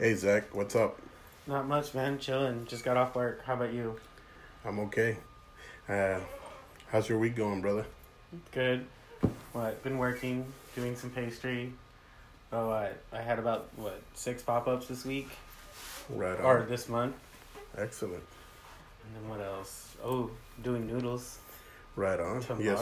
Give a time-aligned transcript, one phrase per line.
[0.00, 0.98] Hey Zach, what's up?
[1.46, 2.18] Not much, man.
[2.18, 2.64] Chilling.
[2.64, 3.44] Just got off work.
[3.44, 4.00] How about you?
[4.64, 5.18] I'm okay.
[5.86, 6.20] Uh,
[6.90, 7.84] how's your week going, brother?
[8.50, 8.86] Good.
[9.52, 9.82] What?
[9.82, 11.74] Been working, doing some pastry.
[12.50, 15.28] Oh, I I had about what six pop ups this week
[16.08, 16.46] Right on.
[16.46, 17.16] or this month.
[17.76, 18.24] Excellent.
[19.04, 19.96] And then what else?
[20.02, 20.30] Oh,
[20.62, 21.40] doing noodles.
[21.94, 22.40] Right on.
[22.40, 22.64] Tomorrow.
[22.64, 22.80] Yes,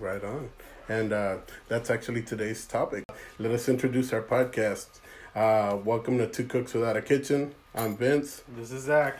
[0.00, 0.06] we.
[0.06, 0.48] Right on.
[0.88, 1.36] And uh,
[1.68, 3.04] that's actually today's topic.
[3.38, 4.86] Let us introduce our podcast.
[5.36, 7.54] Uh, welcome to Two Cooks Without a Kitchen.
[7.74, 8.42] I'm Vince.
[8.56, 9.18] This is Zach.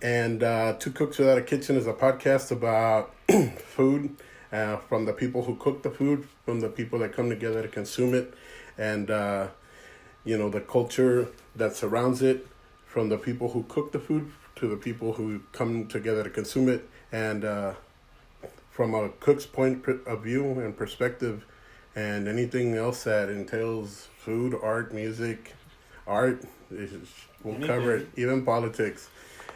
[0.00, 3.14] And uh, Two Cooks Without a Kitchen is a podcast about
[3.58, 4.16] food
[4.50, 7.68] uh, from the people who cook the food, from the people that come together to
[7.68, 8.32] consume it,
[8.78, 9.48] and, uh,
[10.24, 12.46] you know, the culture that surrounds it,
[12.86, 16.70] from the people who cook the food to the people who come together to consume
[16.70, 17.74] it, and uh,
[18.70, 21.44] from a cook's point point of view and perspective,
[21.94, 25.54] and anything else that entails food, art, music,
[26.08, 26.42] art,
[27.44, 29.08] we'll cover it, even politics.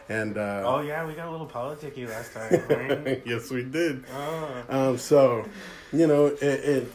[0.09, 2.53] And uh, Oh yeah, we got a little politicky last time.
[2.69, 3.23] Right?
[3.27, 4.05] yes, we did.
[4.15, 4.65] oh.
[4.69, 5.45] Um, so,
[5.93, 6.93] you know, it, it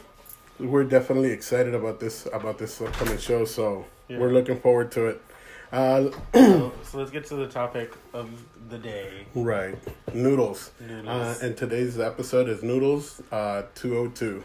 [0.60, 3.44] we're definitely excited about this about this upcoming show.
[3.44, 4.18] So Yeah.
[4.18, 5.22] we're looking forward to it.
[5.72, 8.28] Uh, so, so let's get to the topic of
[8.70, 9.26] the day.
[9.34, 9.76] right,
[10.14, 10.70] noodles.
[10.80, 11.08] Noodles.
[11.08, 13.20] Uh, and today's episode is noodles.
[13.32, 14.44] Uh, two oh two.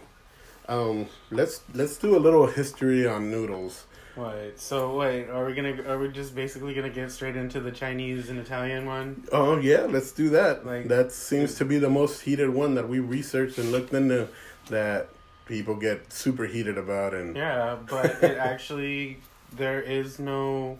[0.67, 3.85] Um, let's let's do a little history on noodles.
[4.15, 7.71] Wait, so wait, are we gonna are we just basically gonna get straight into the
[7.71, 9.23] Chinese and Italian one?
[9.31, 10.65] Oh yeah, let's do that.
[10.65, 14.27] Like- that seems to be the most heated one that we researched and looked into.
[14.69, 15.09] That
[15.45, 19.17] people get super heated about, and Yeah, but it actually
[19.51, 20.77] there is no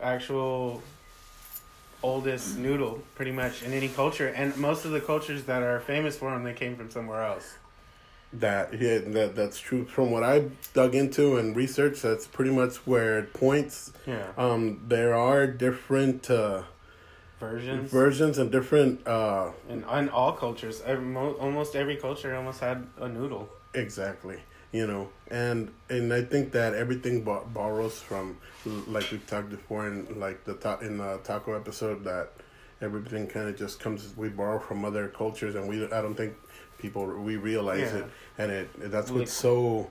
[0.00, 0.82] actual
[2.02, 6.16] oldest noodle pretty much in any culture and most of the cultures that are famous
[6.16, 7.56] for them they came from somewhere else.
[8.32, 9.86] That yeah, that that's true.
[9.86, 13.90] From what I dug into and researched, that's pretty much where it points.
[14.06, 14.26] Yeah.
[14.36, 16.62] Um, there are different uh,
[17.40, 20.82] Versions versions and different uh, in, in all cultures.
[20.84, 23.48] Every, mo- almost every culture almost had a noodle.
[23.74, 24.40] exactly.
[24.72, 28.36] You know, and and I think that everything bo- borrows from,
[28.66, 32.32] like we've talked before in like the ta- in the taco episode that
[32.82, 34.12] everything kind of just comes.
[34.16, 36.34] We borrow from other cultures, and we I don't think
[36.78, 37.98] people we realize Yeah.
[37.98, 38.04] it,
[38.38, 39.90] and it that's what's so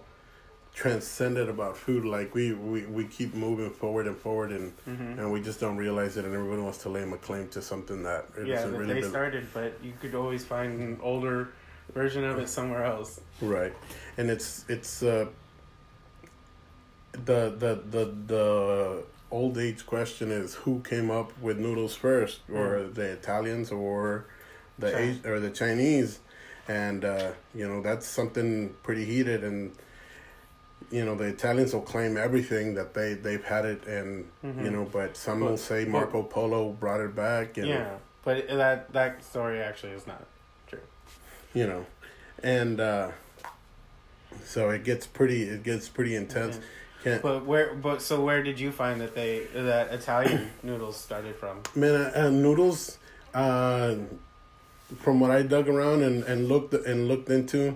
[0.73, 2.05] transcendent about food.
[2.05, 5.77] Like we we, we keep moving forward and forward, and hmm and we just don't
[5.77, 8.71] realize it, and everyone wants to lay a claim to something that it Yeah, that
[8.77, 11.49] really they bel- started, but you could always find an older
[11.93, 13.19] version of it somewhere else.
[13.41, 13.73] right,
[14.17, 15.27] and it's it's uh
[17.13, 22.77] the the the the old age question is who came up with noodles first, or
[22.79, 22.93] Mm.
[22.93, 24.25] the Italians or
[24.79, 26.19] the Chi- Asi- or the Chinese,
[26.67, 29.71] and uh, you know that's something pretty heated and.
[30.91, 34.63] You know the Italians will claim everything that they they've had it, and Mhm.
[34.63, 37.95] you know, but some But- will say but- Marco Polo brought it back, and Yeah,
[38.23, 40.23] but that that story actually is not
[40.67, 40.79] true.
[41.53, 41.85] you know,
[42.41, 43.09] and uh,
[44.45, 46.59] so it gets pretty it gets pretty intense.
[47.03, 47.73] Can't, But where?
[47.73, 51.63] But so where did you find that they that Italian noodles started from?
[51.75, 52.97] man, uh, uh, noodles.
[54.91, 57.75] Uh, from what I dug around and, and looked and looked into,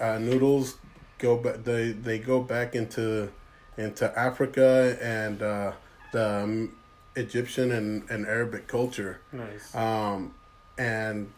[0.00, 0.76] uh, noodles
[1.18, 1.64] go back.
[1.64, 3.30] They they go back into
[3.76, 5.72] into Africa and uh,
[6.12, 6.72] the um,
[7.16, 9.20] Egyptian and, and Arabic culture.
[9.32, 9.74] Nice.
[9.74, 10.34] um,
[10.78, 11.30] and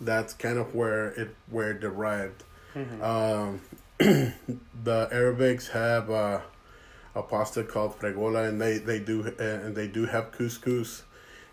[0.00, 2.42] that's kind of where it where it derived.
[2.74, 3.02] Mhm.
[3.02, 3.60] Um,
[3.98, 6.40] the Arabics have uh,
[7.14, 11.02] a pasta called fregola, and they they do and they do have couscous,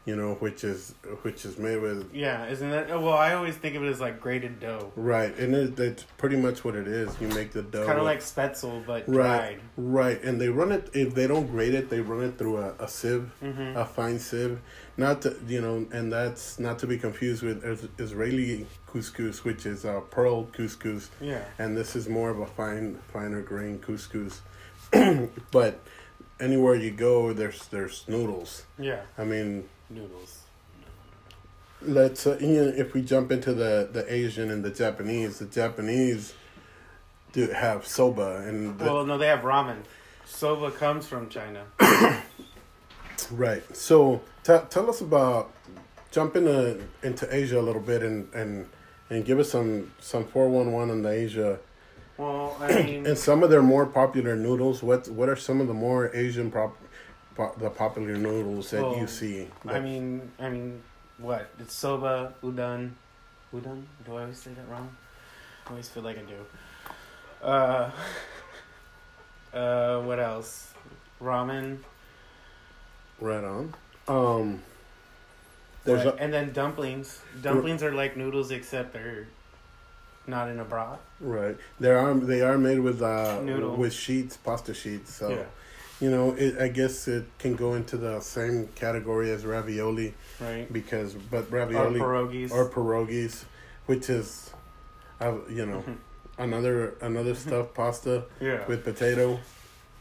[0.05, 2.89] you know, which is which is made with yeah, isn't that?
[2.89, 4.91] oh, Well, I always think of it as like grated dough.
[4.95, 7.15] right, and it, it's pretty much what it is.
[7.21, 9.61] You make the dough, Kind of like spaetzle, but right, dried.
[9.77, 10.89] right, and they run it.
[10.93, 13.31] If they don't grate it, they run it through a, a sieve.
[13.43, 13.77] Mm-hmm.
[13.77, 14.59] a fine sieve,
[14.97, 17.63] not to you know, and that's not to be confused with
[17.99, 21.43] Israeli couscous, which is a pearl couscous, yeah.
[21.59, 24.41] and this is more of a fine, finer grain couscous.
[25.51, 25.79] but
[26.39, 28.65] anywhere you go, there's there's noodles.
[28.79, 29.01] Yeah.
[29.17, 30.39] I mean, Noodles.
[31.81, 36.33] let's uh, if we jump into the the Asian and the Japanese, the Japanese
[37.33, 39.77] do have soba and the, Well, no, they have ramen.
[40.25, 41.63] Soba comes from China.
[43.29, 43.63] Right.
[43.75, 45.51] So t- tell us about
[46.11, 48.67] jump into into Asia a little bit and and
[49.09, 51.59] and give us some some four one one on the Asia
[52.17, 54.83] Well, I mean, and some of their more popular noodles.
[54.83, 56.75] What what are some of the more Asian prop,
[57.35, 59.47] po- the popular noodles that you Well, see?
[59.67, 60.81] I mean, I mean,
[61.17, 61.49] what?
[61.59, 62.91] It's soba, udon,
[63.53, 63.83] udon.
[64.05, 64.95] Do I always say that wrong?
[65.67, 67.45] I always feel like I do.
[67.45, 67.91] Uh,
[69.53, 70.73] uh, what else?
[71.21, 71.77] Ramen.
[73.19, 73.73] Right on.
[74.07, 74.61] Um,
[75.83, 77.21] there's Right, a, and then dumplings.
[77.41, 79.27] Dumplings are like noodles except they're
[80.27, 80.99] not in a broth.
[81.19, 81.57] right.
[81.79, 83.75] There are they are made with uh Noodle.
[83.75, 85.13] with sheets, pasta sheets.
[85.13, 85.43] So Yeah.
[86.01, 90.71] You know, it, I guess it can go into the same category as ravioli Right.
[90.73, 92.51] because, but Or ravioli pierogies.
[92.51, 93.43] or pierogies,
[93.85, 94.51] which is,
[95.21, 95.97] uh, you know, Mhm.
[96.39, 98.65] another another stuffed pasta yeah.
[98.67, 99.39] with potato.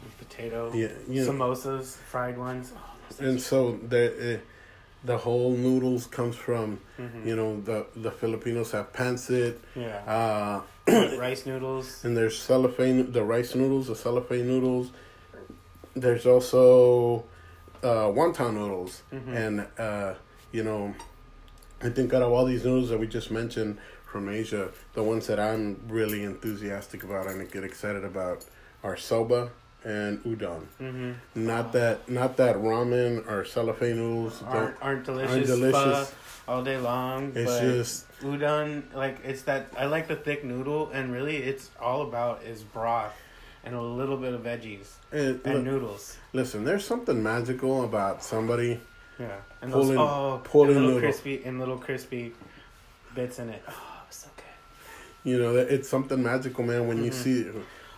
[0.03, 0.73] With potato.
[0.75, 2.73] Yeah, you know, Samosas, fried ones.
[2.75, 4.05] Oh, and so the
[4.37, 4.39] uh,
[5.05, 7.27] the whole noodles comes from Mhm.
[7.27, 10.01] you know the the Filipinos have pancit, Yeah.
[10.17, 10.63] uh,
[11.19, 11.87] Rice noodles.
[12.05, 14.91] and there's cellophane the rice noodles, the cellophane noodles.
[15.95, 17.25] There's also
[17.83, 19.35] uh, wonton noodles, Mhm.
[19.35, 20.15] and uh,
[20.53, 20.95] you know,
[21.83, 25.27] I think out of all these noodles that we just mentioned from Asia, the ones
[25.29, 28.45] that I'm really enthusiastic about and get excited about
[28.83, 29.51] are soba
[29.85, 30.67] and udon.
[30.81, 31.15] Mhm.
[31.35, 34.43] Not that, not that ramen or cellophane noodles.
[34.43, 35.33] Aren't, aren't delicious.
[35.33, 36.15] aren't delicious.
[36.49, 37.33] all day long.
[37.35, 39.73] It's but just udon, like it's that.
[39.79, 43.13] I like the thick noodle, and really, it's all about is broth
[43.65, 46.17] and a little bit of veggies it, and look, noodles.
[46.33, 46.65] listen.
[46.65, 48.81] There's something magical about somebody.
[49.19, 51.01] Yeah, and Pulling- those oh, pulling and little noodle.
[51.11, 52.33] crispy and little crispy
[53.15, 53.63] bits in it.
[53.69, 55.31] Oh, so good.
[55.31, 56.89] You know, it's something magical, man.
[56.89, 57.15] When you Mhm.
[57.15, 57.39] see,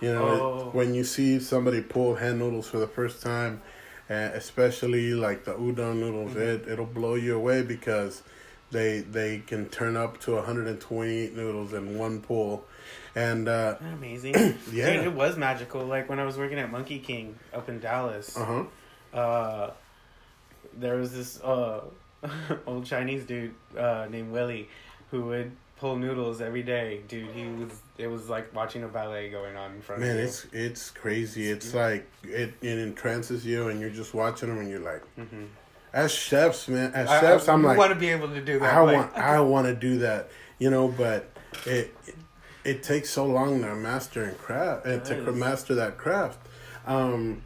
[0.00, 0.70] you know, Oh.
[0.72, 3.62] when you see somebody pull hand noodles for the first time,
[4.10, 6.40] uh, especially like the udon noodles, Mhm.
[6.40, 8.22] it it'll blow you away because
[8.72, 12.64] they they can turn up to 128 noodles in one pull,
[13.14, 14.34] and uh, amazing?
[14.72, 14.92] Yeah.
[14.94, 15.84] Dude, it was magical.
[15.84, 18.36] Like when I was working at Monkey King up in Dallas.
[18.36, 18.44] uh
[19.12, 19.70] huh, uh,
[20.78, 21.82] there was this uh,
[22.66, 24.68] old Chinese dude uh, named Willie
[25.10, 27.00] who would pull noodles every day.
[27.08, 27.72] Dude, he was.
[27.98, 30.22] It was like watching a ballet going on in front man, of you.
[30.24, 31.50] it's it's crazy.
[31.50, 35.48] It's like it it entrances you, and you're just watching them, and you're like, Mhm.
[35.92, 38.58] as chefs, man, as I- chefs, I, I'm like, want to be able to do
[38.60, 38.72] that.
[38.74, 41.28] I like- want I want to do that, you know, but
[41.66, 41.94] it
[42.64, 46.38] it, takes so long to master and craft and It to master that craft.
[46.86, 47.42] Um,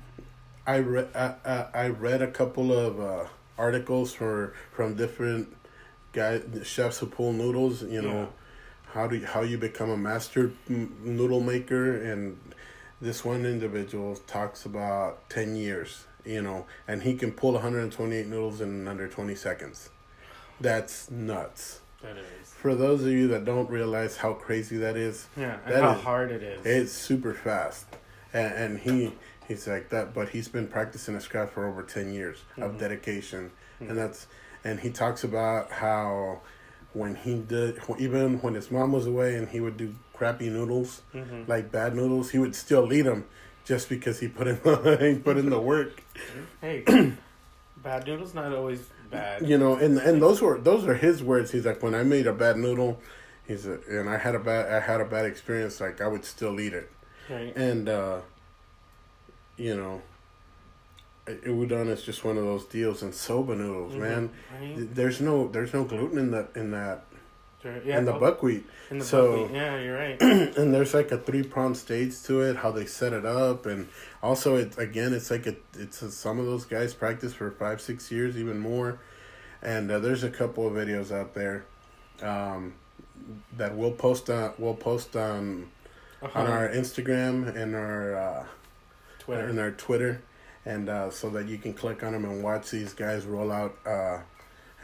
[0.66, 3.24] I read I, I, I read a couple of uh,
[3.58, 5.54] articles for from different
[6.12, 7.82] guys chefs who pull noodles.
[7.82, 8.92] You know, Yeah.
[8.92, 12.38] how do you, how you become a master noodle maker and.
[12.98, 18.62] This one individual talks about 10 years, you know, and he can pull 128 noodles
[18.62, 19.90] in under 20 seconds.
[20.62, 21.80] That's nuts.
[22.06, 22.53] That is.
[22.53, 25.93] For those of you that don't realize how crazy that is, Yeah, and That how
[25.97, 26.64] is- hard it is.
[26.67, 27.87] it's super fast.
[28.32, 29.12] And, and he
[29.49, 32.79] he's like that, but he's been practicing his craft for over 10 years of Mhm.
[32.79, 33.50] dedication.
[33.81, 33.91] Mhm.
[33.91, 34.26] And that's
[34.64, 36.41] and he talks about how
[36.93, 41.02] when he did even when his mom was away and he would do crappy noodles,
[41.14, 41.47] Mhm.
[41.49, 43.25] like bad noodles, he would still lead them
[43.64, 44.56] just because he put in
[45.00, 46.02] he put in the work.
[46.61, 46.82] Hey,
[47.76, 48.81] bad noodles not always
[49.11, 49.49] bad.
[49.49, 51.50] You know, and and those were those are his words.
[51.53, 53.00] He's like, when I made a bad noodle,
[53.47, 55.81] he's a, and I had a bad I had a bad experience.
[55.81, 56.91] Like I would still eat it,
[57.31, 57.56] Right.
[57.56, 58.19] and uh,
[59.56, 60.03] you know,
[61.26, 63.03] udon is just one of those deals.
[63.03, 63.99] And soba noodles, Mhm.
[63.99, 64.31] man,
[64.61, 64.94] Right?
[64.94, 67.05] there's no there's no gluten in that in that
[67.66, 67.82] Sure.
[67.84, 67.98] Yeah.
[67.98, 69.56] in the oh, buckwheat, in the so- buckwheat.
[69.56, 70.20] Yeah, you're right.
[70.56, 72.56] and there's like a three prong stage to it.
[72.56, 73.88] How they set it up, and
[74.22, 77.80] also it again, it's like a it's a, some of those guys practice for five
[77.80, 79.00] six years, even more.
[79.62, 81.64] And uh, there's a couple of videos out there
[82.23, 82.75] um,
[83.56, 85.68] that we'll post on we'll post on
[86.23, 86.38] Uh-huh.
[86.40, 88.46] on our Instagram and our uh,
[89.18, 89.49] Twitter.
[89.49, 90.23] and our Twitter,
[90.64, 93.75] and uh, so that you can click on them and watch these guys roll out.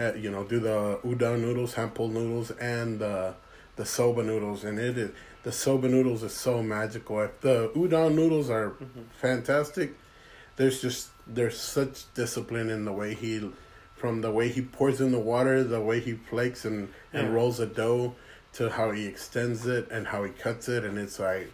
[0.03, 3.35] Uh, you know, do the udon noodles, pulled noodles, and the
[3.77, 5.11] the soba noodles, and it is
[5.45, 7.21] the soba noodles is so magical.
[7.21, 9.05] If the udon noodles are Mhm.
[9.21, 9.95] fantastic,
[10.57, 13.53] there's just there's such discipline in the way he,
[13.97, 17.61] from the way he pours in the water, the way he flakes and and rolls
[17.61, 18.15] a dough,
[18.55, 21.53] to how he extends it and how he cuts it, and it's like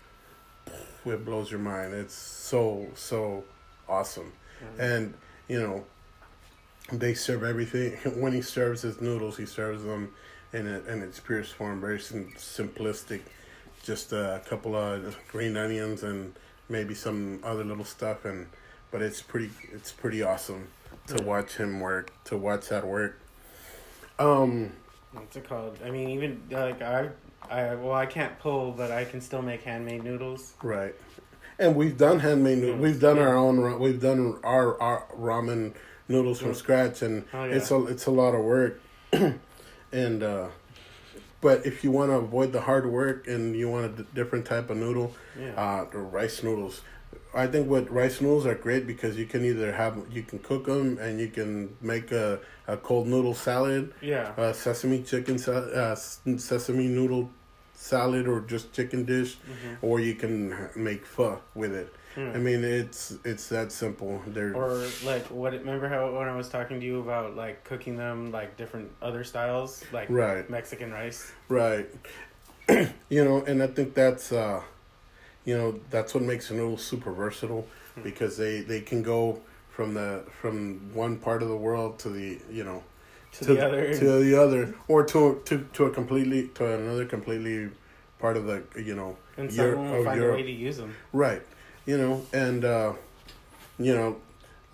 [1.05, 1.93] it blows your mind.
[1.95, 3.45] It's so so
[3.88, 4.81] awesome, Mhm.
[4.81, 5.14] and
[5.49, 5.85] you know
[6.92, 9.37] they serve everything when he serves his noodles.
[9.37, 10.12] He serves them
[10.52, 13.21] in it in its purest form, very sim- simplistic.
[13.83, 16.35] Just a couple of green onions and
[16.68, 18.47] maybe some other little stuff, and
[18.90, 20.68] but it's pretty it's pretty awesome
[21.07, 23.21] to watch him work to watch that work.
[24.18, 24.73] Um.
[25.12, 25.78] What's it called?
[25.85, 27.09] I mean, even like I,
[27.50, 30.52] I well, I can't pull, but I can still make handmade noodles.
[30.62, 30.95] Right.
[31.59, 32.78] And we've done handmade noodles.
[32.78, 33.23] Mm, We've done yeah.
[33.23, 33.80] our own.
[33.80, 35.75] We've done our, our ramen
[36.09, 37.55] noodles from scratch, and Oh, yeah.
[37.57, 38.81] it's a it's a lot of work.
[39.93, 40.49] and uh,
[41.41, 44.45] but if you want to avoid the hard work and you want a d- different
[44.47, 45.53] type of noodle, Yeah.
[45.57, 46.81] uh, the rice noodles.
[47.35, 50.67] I think what rice noodles are great because you can either have you can cook
[50.67, 54.33] them and you can make a, a cold noodle salad, Yeah.
[54.37, 57.31] uh, sesame chicken sa- uh, sesame noodle
[57.75, 59.77] salad or just chicken dish, Mhm.
[59.83, 61.95] or you can make pho with it.
[62.18, 62.30] Hmm.
[62.34, 64.20] I mean, it's it's that simple.
[64.26, 65.52] They're Or like what?
[65.52, 69.22] Remember how when I was talking to you about like cooking them like different other
[69.22, 70.48] styles, like Right.
[70.50, 71.30] Mexican rice.
[71.48, 71.87] Right.
[72.68, 74.62] you know, and I think that's uh
[75.44, 78.02] you know, that's what makes a noodle super versatile Hmm.
[78.02, 82.40] because they they can go from the from one part of the world to the,
[82.50, 82.82] you know,
[83.34, 83.94] To the other.
[83.94, 87.70] to the other or to to to a completely to another completely
[88.18, 90.78] part of the, you know, And Euro- someone will of find a way to use
[90.78, 90.96] them.
[91.12, 91.42] Right.
[91.88, 92.92] You know, and uh
[93.78, 94.16] you know,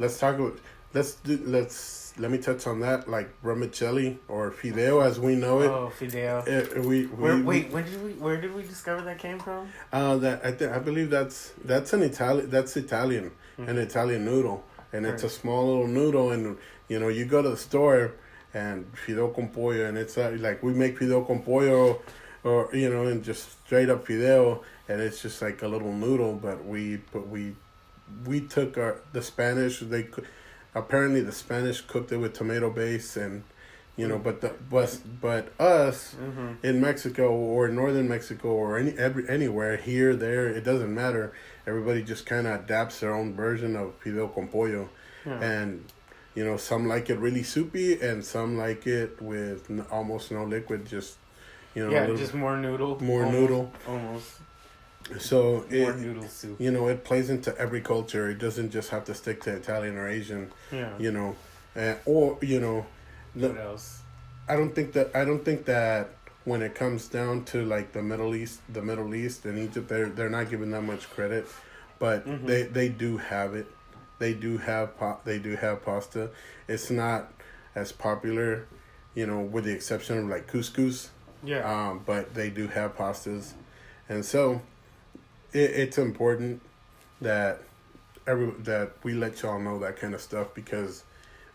[0.01, 0.59] let's talk about
[0.95, 5.61] let's do let's let me touch on that like vermicelli or fideo as we know
[5.61, 5.69] it.
[5.69, 6.43] Oh, fideo.
[6.43, 8.13] Uh, we, we, Where, wait, when did we?
[8.15, 9.69] Where did we discover that came from?
[9.93, 14.65] Uh, that I think I believe that's that's an Italian that's Italian an Italian noodle
[14.93, 16.57] and it's a small little noodle and
[16.89, 18.13] you know you go to the store
[18.53, 22.01] and fideo con pollo and it's uh, like we make fideo con pollo
[22.45, 26.35] or you know and just straight up fideo and it's just like a little noodle
[26.35, 27.55] but we but we
[28.27, 30.07] we took our the Spanish they
[30.75, 33.43] apparently the Spanish cooked it with tomato base and
[33.97, 36.67] you know but the but but us Mm-hmm.
[36.67, 41.33] in Mexico or northern Mexico or any every, anywhere here there it doesn't matter
[41.67, 44.89] everybody just kind of adapts their own version of fideo con pollo
[45.25, 45.41] Yeah.
[45.41, 45.85] and
[46.35, 50.45] you know some like it really soupy and some like it with n- almost no
[50.45, 51.17] liquid just
[51.75, 53.01] you know yeah, little- just more noodle.
[53.03, 53.73] more almost, noodle.
[53.89, 54.31] Almost
[55.19, 56.59] so more it noodle soup.
[56.59, 59.99] you know it plays into every culture it doesn't just have to stick to Italian
[59.99, 60.93] or Asian Yeah.
[60.99, 61.37] you know
[61.77, 62.87] uh, or you know
[63.35, 64.01] What else?
[64.49, 66.11] I don't think that I don't think that
[66.45, 70.09] when it comes down to like the Middle East, the Middle East and Egypt, they're
[70.11, 71.47] they're not giving that much credit,
[71.99, 72.47] but Mhm.
[72.47, 73.67] they they do have it.
[74.19, 76.31] They do have pa- they do have pasta.
[76.69, 77.33] It's not
[77.75, 78.67] as popular,
[79.15, 81.09] you know, with the exception of like couscous.
[81.45, 81.89] Yeah.
[81.91, 83.53] Um, but they do have pastas,
[84.09, 84.63] and so
[85.53, 86.63] it, it's important
[87.21, 87.61] that
[88.27, 91.05] every that we let y'all know that kind of stuff because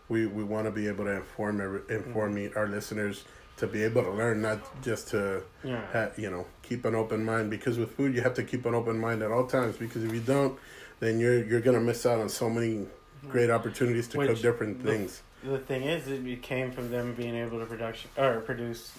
[0.08, 2.58] we we want to be able to inform every, inform Mm-hmm.
[2.58, 3.24] our listeners
[3.56, 5.82] to be able to learn, not just to yeah.
[5.92, 7.50] ha, you know keep an open mind.
[7.50, 9.76] Because with food, you have to keep an open mind at all times.
[9.76, 10.58] Because if you don't,
[11.00, 12.86] then you're you're gonna miss out on so many
[13.28, 15.22] great opportunities to cook different the- things.
[15.42, 18.92] The thing is, it came from them being able to production or produce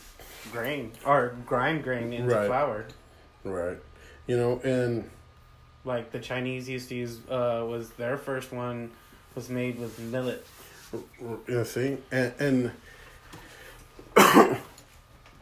[0.52, 2.48] grain or grind grain into Right.
[2.48, 2.86] flour.
[3.44, 3.78] Right.
[4.28, 5.10] You know, and
[5.84, 8.92] Like the Chinese used to use uh, was their first one
[9.36, 10.46] was made with millet.
[10.94, 12.72] You know, see, and and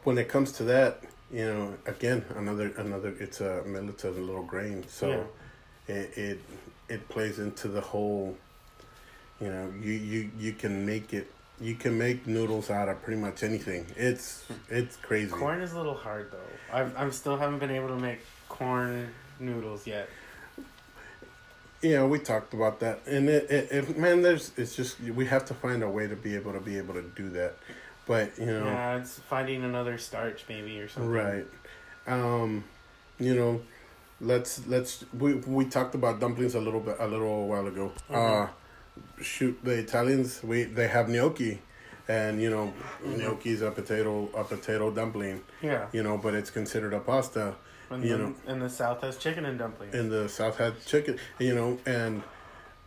[0.04, 1.02] when it comes to that,
[1.32, 5.28] you know, again, another another, it's a millet's a little grain, so
[5.88, 6.40] it, it
[6.88, 8.38] it plays into the whole.
[9.42, 11.32] You know, you you you can make it.
[11.62, 13.86] You can make noodles out of pretty much anything.
[13.98, 15.32] It's it's crazy.
[15.32, 16.74] Corn is a little hard though.
[16.76, 20.10] I've I'm still haven't been able to make corn noodles yet.
[21.82, 25.46] Yeah, we talked about that, and it, it, it man, there's it's just we have
[25.46, 27.56] to find a way to be able to be able to do that,
[28.06, 28.66] but you know.
[28.66, 31.12] Yeah, it's finding another starch maybe or something.
[31.12, 31.46] Right.
[32.06, 32.66] Um,
[33.18, 33.62] you know,
[34.20, 37.92] let's let's we we talked about dumplings a little bit a little while ago.
[38.10, 38.46] Mhm.
[38.46, 38.50] Uh
[39.22, 41.62] shoot the Italians we they have gnocchi
[42.08, 42.74] and you know
[43.04, 43.46] Mhm.
[43.46, 45.88] is a potato a potato dumpling, Yeah.
[45.92, 47.56] you know, but it's considered a pasta.
[47.92, 48.54] And You then know.
[48.54, 49.96] in the south has chicken and dumplings.
[49.96, 52.22] In the south had chicken, you know, and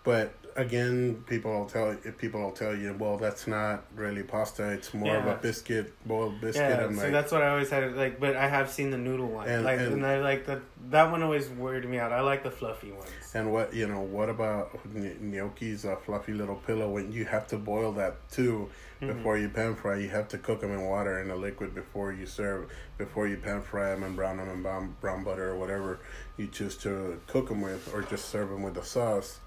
[0.04, 4.70] but again, people will tell people will tell you, well, that's not really pasta.
[4.70, 6.70] It's more of a biscuit, boiled biscuit.
[6.70, 7.94] yeah, I'm so like, that's what I always had.
[7.94, 9.48] Like, but I have seen the noodle one.
[9.48, 10.60] And- like, and- and, I like that.
[10.90, 12.12] That one always worried me out.
[12.12, 13.08] I like the fluffy ones.
[13.34, 14.00] And what you know?
[14.00, 16.88] What about gn- gnocchi's a fluffy little pillow?
[16.90, 18.68] When you have to boil that too
[19.00, 19.16] Mhm.
[19.16, 22.12] before you pan fry, you have to cook them in water in a liquid before
[22.12, 22.70] you serve.
[22.98, 25.98] Before you pan fry them and brown them in brown, brown butter or whatever
[26.36, 29.38] you choose to cook them with, or just serve them with the sauce.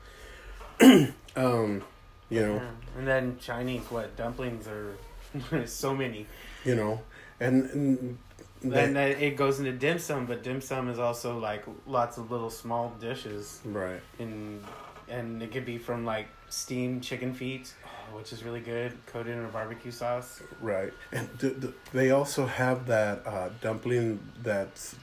[1.36, 1.84] um,
[2.30, 2.70] you know, Yeah.
[2.98, 4.96] And then Chinese, what dumplings are
[5.68, 6.26] so many.
[6.64, 7.02] you know,
[7.40, 8.18] and, and
[8.62, 12.32] Then that it goes into dim sum, but dim sum is also like lots of
[12.32, 14.64] little small dishes, right, and
[15.08, 17.74] and it could be from like steamed chicken feet,
[18.14, 20.42] which is really good, coated in a barbecue sauce.
[20.62, 24.96] right, and th- th- they also have that uh, dumpling that s-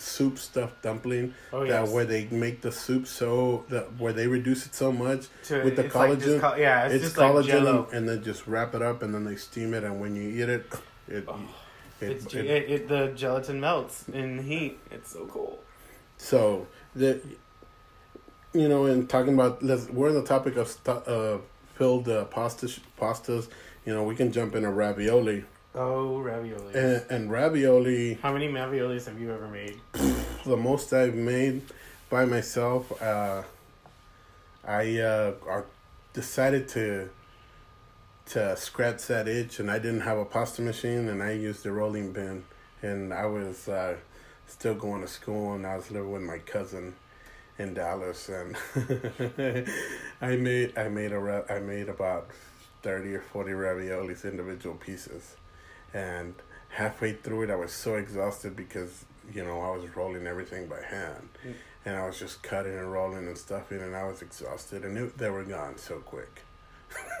[0.00, 1.34] soup stuffed dumpling.
[1.52, 1.90] Oh that yes.
[1.90, 5.76] where they make the soup so that where they reduce it so much To- with
[5.76, 7.88] the like collagen, co- yeah, it's, it's, just collagen like Jello.
[7.92, 10.48] and, then just wrap it up and then they steam it and when you eat
[10.48, 10.66] it
[11.08, 11.38] it, Oh,
[12.00, 14.78] it, It's, it- it, it, the gelatin melts in heat.
[14.90, 15.58] It's so cool.
[16.16, 17.20] so the
[18.52, 21.38] you know, and talking about let's we're on the topic of uh,
[21.74, 22.66] filled uh, pasta
[22.98, 23.48] pastas.
[23.86, 26.74] You know, we can jump into ravioli Oh, ravioli.
[26.74, 28.14] and, and ravioli.
[28.14, 29.80] How many raviolis have you ever made?
[30.46, 31.60] The most I've made
[32.08, 32.90] by myself.
[33.02, 33.42] Uh,
[34.66, 35.62] I uh, I
[36.14, 37.10] decided to
[38.30, 41.72] to scratch that itch, and I didn't have a pasta machine, and I used a
[41.72, 42.44] rolling bin,
[42.80, 43.96] and I was uh,
[44.46, 46.94] still going to school, and I was living with my cousin
[47.58, 48.56] in Dallas, and
[50.22, 52.28] I made I made a I made about
[52.82, 55.36] thirty or forty raviolis, individual pieces,
[55.94, 56.34] and
[56.70, 60.80] halfway through it, I was so exhausted because you know I was rolling everything by
[60.82, 61.54] hand, Mm.
[61.84, 65.18] and I was just cutting and rolling and stuffing, and I was exhausted, and it,
[65.18, 66.42] they were gone so quick.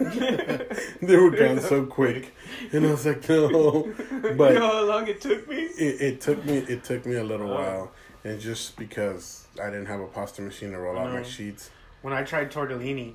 [0.00, 2.34] they were gone so quick,
[2.72, 3.92] and I was like, no,
[4.36, 5.56] but you know how long it took me?
[5.62, 7.54] it, it took me it took me a little Oh.
[7.54, 7.92] while,
[8.24, 11.70] and just because I didn't have a pasta machine to roll out my sheets.
[12.02, 13.14] When I tried tortellini,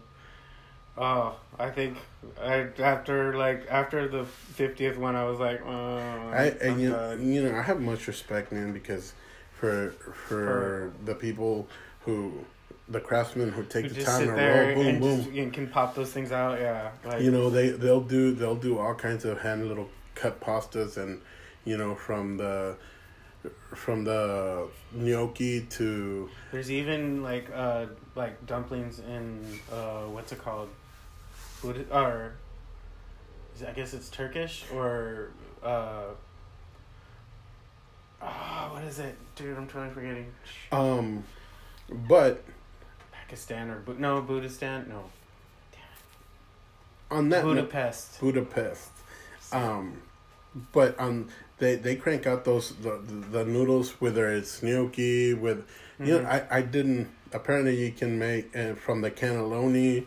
[0.98, 1.98] oh, I think
[2.42, 5.98] I after like after the fiftieth one, I was like, oh,
[6.32, 9.14] I and you, you know I have much respect, man, because
[9.54, 9.92] for
[10.28, 11.68] for the people
[12.02, 12.46] who
[12.88, 15.18] the craftsmen who take You the time to roll, boom, and boom.
[15.24, 16.60] just, and can pop those things out.
[16.60, 20.40] Yeah, like you know they they'll do they'll do all kinds of hand little cut
[20.40, 21.22] pastas and
[21.66, 22.78] you know from the
[23.74, 30.70] from the gnocchi to There's even like uh like dumplings in uh what's it called?
[31.64, 32.34] Bud- or
[33.68, 35.32] I guess it's Turkish or
[35.64, 36.06] uh
[38.22, 39.58] ah what is it, dude?
[39.58, 40.32] I'm totally forgetting.
[40.72, 41.24] um
[42.08, 42.44] but
[43.12, 45.06] Pakistan or no Budistan no
[47.12, 48.20] on that Budapest.
[48.20, 48.90] Budapest.
[49.52, 50.02] Um,
[50.72, 53.00] but um, they they crank out those the,
[53.32, 55.68] the, noodles whether it's gnocchi with
[56.00, 56.26] you know Mhm.
[56.52, 60.06] I, I didn't apparently you can make uh, from the cannelloni.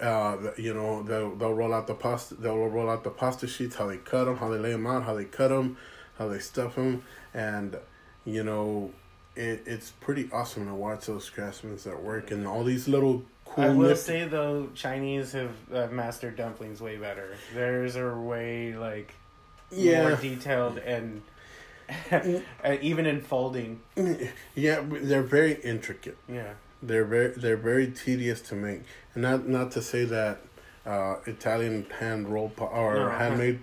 [0.00, 3.76] Uh, you know they'll they'll roll out the pasta they'll roll out the pasta sheets
[3.76, 5.76] how they cut them how they lay them out how they cut them
[6.18, 7.02] how they stuff them
[7.34, 7.76] and
[8.24, 8.90] you know
[9.36, 13.64] it it's pretty awesome to watch those craftsmen that work and all these little cool
[13.64, 17.36] I will nip- say though, Chinese have uh, mastered dumplings way better.
[17.54, 19.14] Theirs are way like
[19.70, 21.22] more yeah detailed and
[22.80, 23.80] even in folding.
[24.54, 26.54] yeah they're very intricate Yeah.
[26.82, 28.82] They're very they're very tedious to make,
[29.14, 30.38] and not not to say that
[30.86, 33.08] uh, Italian hand rolled pa- or No.
[33.10, 33.60] handmade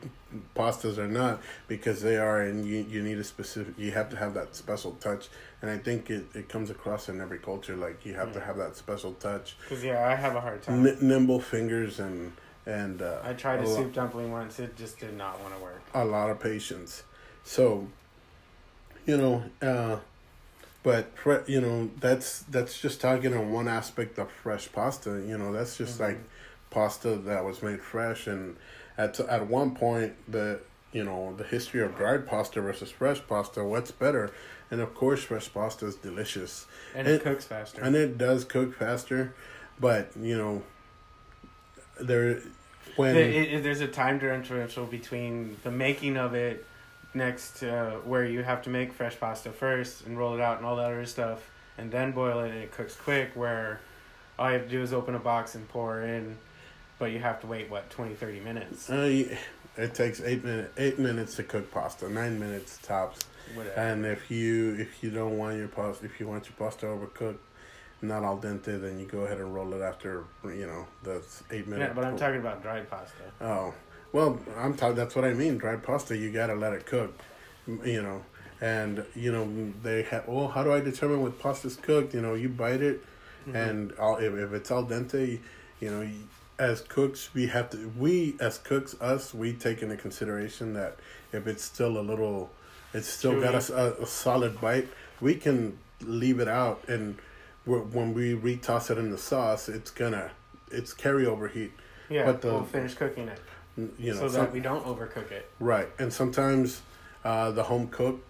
[0.55, 4.17] pastas are not because they are, and you you need a specific you have to
[4.17, 5.29] have that special touch,
[5.61, 8.57] and I think it, it comes across in every culture like you have to have
[8.57, 10.85] that special touch, Cause yeah, I have a hard time.
[10.85, 12.33] N- nimble fingers and
[12.65, 14.59] and uh, I tried a lo- soup dumpling once.
[14.59, 15.81] It just did not want to work.
[15.93, 17.03] a lot of patience.
[17.45, 17.87] So,
[19.05, 19.97] you know, uh,
[20.87, 21.11] but
[21.49, 25.09] you know that's that's just talking on one aspect of fresh pasta.
[25.27, 26.07] You know, that's just Mhm.
[26.07, 26.19] like
[26.69, 28.55] pasta that was made fresh, and
[28.97, 30.61] at at one point the
[30.93, 33.65] you know the history of dried pasta versus fresh pasta.
[33.65, 34.31] What's better?
[34.71, 37.81] And of course, fresh pasta is delicious, and It- it, cooks faster.
[37.81, 39.33] and it does cook faster.
[39.81, 40.63] But you know,
[41.99, 42.41] there
[42.95, 46.65] when The- it- there's a time differential between the making of it
[47.17, 50.65] next to where you have to make fresh pasta first and roll it out and
[50.65, 53.79] all that other stuff and then boil it and it cooks quick where
[54.39, 56.37] all you have to do is open a box and pour in
[56.99, 59.35] but you have to wait what 20 30 minutes uh,
[59.77, 63.19] it takes eight minutes eight minutes to cook pasta, nine minutes tops.
[63.55, 66.87] whatever And if you if you don't want your pasta, if you want your pasta
[66.87, 67.37] overcooked,
[68.01, 71.67] not al dente, then you go ahead and roll it after you know the eight
[71.67, 71.89] minutes.
[71.89, 73.73] yeah but i'm talking about dried pasta Oh,
[74.11, 74.95] well, I'm talking.
[74.95, 75.57] That's what I mean.
[75.57, 77.13] Dried pasta, you gotta let it cook,
[77.67, 78.23] you know.
[78.59, 80.27] And you know they have.
[80.27, 82.13] Well, how do I determine what pasta's cooked?
[82.13, 83.03] You know, you bite it,
[83.47, 83.55] Mhm.
[83.55, 85.39] and all, if if it's al dente,
[85.79, 86.07] you know,
[86.57, 87.91] as cooks we have to.
[87.97, 90.95] We as cooks, us, we take into consideration that
[91.31, 92.49] if it's still a little,
[92.93, 94.87] it's still got a solid bite.
[95.21, 97.17] We can leave it out, and
[97.65, 100.31] when we retoss it in the sauce, it's gonna,
[100.71, 101.73] it's carryover heat.
[102.09, 103.37] yeah but the- we'll finish cooking it
[103.77, 106.81] You know, so some- that we don't overcook it Right, and sometimes
[107.23, 108.23] uh, the home cook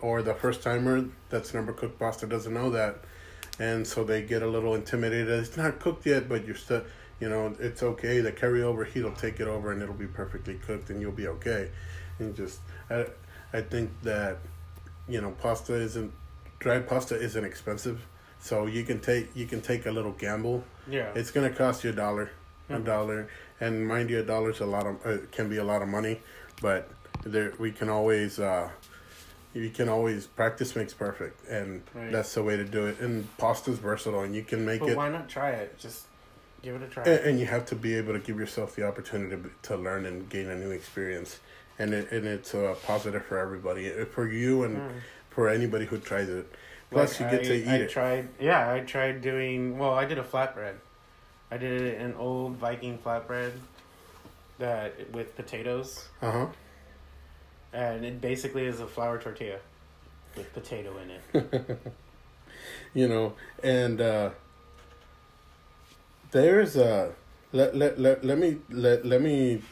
[0.00, 2.96] or the first timer that's never cooked pasta doesn't know that,
[3.58, 5.28] and so they get a little intimidated.
[5.28, 6.82] It's not cooked yet, but you're still,
[7.20, 8.20] you know, it's okay.
[8.20, 11.28] The carryover heat will take it over, and it'll be perfectly cooked, and you'll be
[11.28, 11.70] okay.
[12.18, 13.06] And just, I,
[13.52, 14.38] I think that,
[15.08, 16.12] you know, pasta isn't
[16.60, 18.06] dried pasta isn't expensive,
[18.38, 20.64] so you can take you can take a little gamble.
[20.88, 22.30] yeah It's gonna cost you a dollar,
[22.70, 23.28] a dollar,
[23.60, 26.20] and mind you, a dollar's a lot of uh, can be a lot of money,
[26.62, 26.88] but
[27.24, 28.68] there we can always uh,
[29.54, 32.12] you can always practice makes perfect, and Right.
[32.12, 33.00] that's the way to do it.
[33.00, 34.96] And pasta's versatile, and you can make But it.
[34.96, 35.78] why not try it?
[35.78, 36.06] Just
[36.62, 37.02] give it a try.
[37.04, 40.06] And, and you have to be able to give yourself the opportunity to, to learn
[40.06, 41.40] and gain a new experience,
[41.78, 44.90] and it, and it's uh, positive for everybody, uh, for you and Mm.
[45.30, 46.46] for anybody who tries it.
[46.90, 47.90] Plus, Like, you get I, to eat I it.
[47.90, 48.28] tried.
[48.40, 49.78] Yeah, I tried doing.
[49.78, 50.74] Well, I did a flatbread.
[51.50, 53.52] I did an old Viking flatbread
[54.58, 56.46] that with potatoes, Uh huh.
[57.72, 59.58] and it basically is a flour tortilla
[60.36, 61.78] with potato in it.
[62.92, 64.30] You know, and uh,
[66.32, 67.12] there's a
[67.52, 69.62] let, let, let, let me let, let me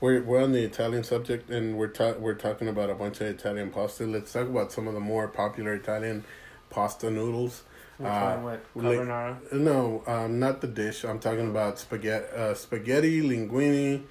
[0.00, 3.26] we're we're on the Italian subject and we're ta- we're talking about a bunch of
[3.26, 4.04] Italian pasta.
[4.04, 6.24] Let's talk about some of the more popular Italian
[6.70, 7.62] pasta noodles.
[8.02, 8.36] Uh?
[8.38, 9.52] What carbonara?
[9.52, 11.04] No, um, not the dish.
[11.04, 14.02] I'm talking about spaghetti, uh, spaghetti, linguine,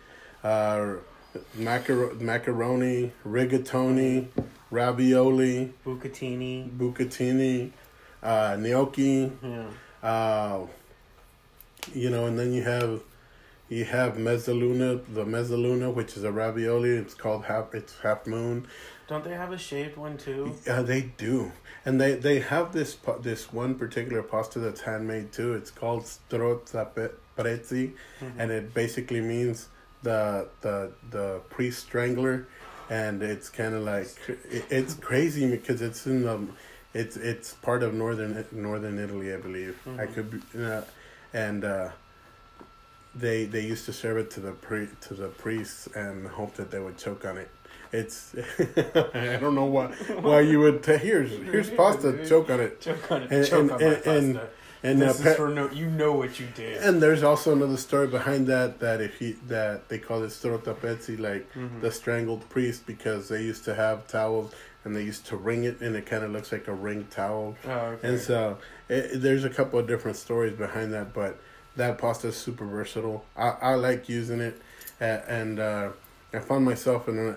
[0.44, 0.96] uh,
[1.58, 4.28] macaro- macaroni, rigatoni,
[4.72, 6.70] ravioli, Bucatini.
[6.78, 7.72] bucatini,
[8.22, 9.32] uh, gnocchi.
[9.42, 9.68] Yeah.
[10.04, 10.68] Uh,
[11.94, 13.02] you know, and then you have
[13.70, 16.90] you have mezzaluna, the mezzaluna, which is a ravioli.
[16.92, 17.74] It's called half.
[17.74, 18.68] It's half moon.
[19.08, 20.54] Don't they have a shaved one too?
[20.66, 21.52] Yeah, they do,
[21.86, 25.54] and they they have this this one particular pasta that's handmade too.
[25.54, 28.40] It's called strozza prezzi, Mm-hmm.
[28.40, 29.70] and it basically means
[30.04, 32.48] the the the priest strangler,
[32.90, 34.10] and it's kind of like
[34.50, 36.40] it, it's crazy because it's in the
[36.94, 39.78] it's it's part of northern northern Italy, I believe.
[39.86, 40.14] I Mhm.
[40.14, 40.82] could be, uh,
[41.34, 41.90] and uh,
[43.16, 46.72] they they used to serve it to the pri- to the priests and hope that
[46.72, 47.50] they would choke on it.
[47.92, 48.36] It's
[49.14, 49.88] I don't know why
[50.22, 53.32] why you would t- here's here's pasta choke on it Choke on it.
[53.32, 54.50] And- Choke and- on and- and- pasta.
[54.84, 55.70] and this uh, is for no.
[55.72, 56.84] You know what you did.
[56.84, 61.18] and there's also another story behind that that if he that they call it strotapezzi
[61.20, 61.82] like Mhm.
[61.82, 64.54] the strangled priest because they used to have towels
[64.86, 67.56] and they used to ring it and it kind of looks like a ring towel
[67.66, 68.08] Oh, okay.
[68.10, 71.38] and so it, there's a couple of different stories behind that but
[71.76, 74.62] that pasta is super versatile I, I like using it
[75.02, 75.90] uh, and uh,
[76.34, 77.36] I found myself in a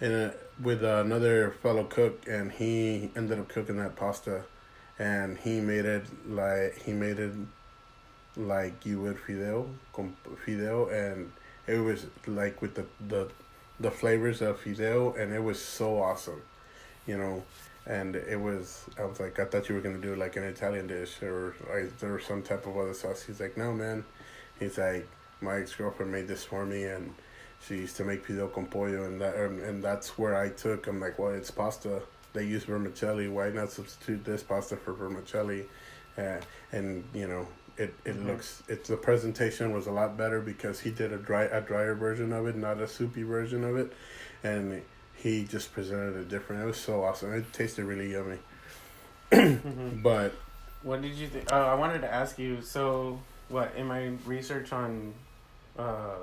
[0.00, 4.42] in a with another fellow cook and he ended up cooking that pasta
[4.98, 7.32] and he made it like he made it
[8.36, 9.68] like you would fideo
[10.44, 11.30] fideo and
[11.66, 13.28] it was like with the the
[13.80, 16.42] the flavors of fideo and it was so awesome
[17.08, 17.42] you know?
[17.86, 20.86] And it was i was like i thought you were gonna do like an italian
[20.86, 23.22] dish or like there was some type of other sauce.
[23.22, 24.04] He's like no man.
[24.60, 25.08] He's like
[25.40, 27.14] my ex-girlfriend made this for me and
[27.66, 30.86] she used to make fideo con pollo and that and, and that's where i took
[30.86, 32.00] i'm like well it's pasta
[32.32, 35.64] they use vermicelli why not substitute this pasta for vermicelli
[36.18, 36.40] uh,
[36.72, 38.26] and you know it, it Mhm.
[38.26, 41.94] looks it's the presentation was a lot better because he did a dry a drier
[41.94, 43.92] version of it not a soupy version of it
[44.42, 44.82] and
[45.14, 48.38] he just presented it different it was so awesome it tasted really yummy
[49.30, 50.02] Mhm.
[50.02, 50.32] but
[50.82, 51.48] What did you think?
[51.52, 52.62] Oh, I wanted to ask you.
[52.62, 55.12] So, what in my research on
[55.78, 56.16] uh,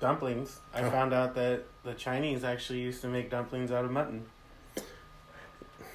[0.00, 0.90] dumplings, I Oh.
[0.90, 4.26] found out that the Chinese actually used to make dumplings out of mutton.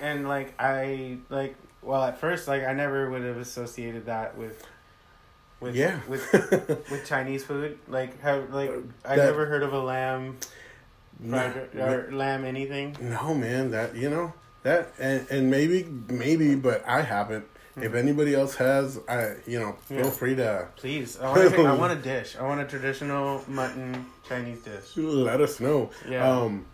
[0.01, 4.65] And like I like well at first like I never would have associated that with
[5.59, 5.99] with Yeah.
[6.07, 6.31] with
[6.89, 7.77] with Chinese food.
[7.87, 8.71] Like how like
[9.03, 10.37] I That- never heard of a lamb
[11.29, 12.95] fried or lamb anything.
[13.01, 14.33] no man that you know
[14.63, 17.45] that and, and maybe maybe but i haven't
[17.83, 19.97] if anybody else has i you know feel.
[20.05, 20.09] Yeah.
[20.09, 22.35] free to Please, I want, a, I want a dish.
[22.39, 24.95] I want a traditional mutton Chinese dish.
[24.97, 26.27] let us know Yeah.
[26.29, 26.65] um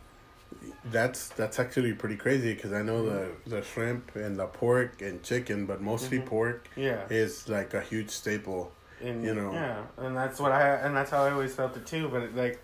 [0.85, 5.21] that's that's actually pretty crazy because i know the the shrimp and the pork and
[5.23, 6.25] chicken but mostly Mhm.
[6.27, 7.05] pork yeah.
[7.09, 9.51] is like a huge staple And, you know.
[9.51, 12.07] Yeah, and that's what I and that's how I always felt it too.
[12.07, 12.57] But it, like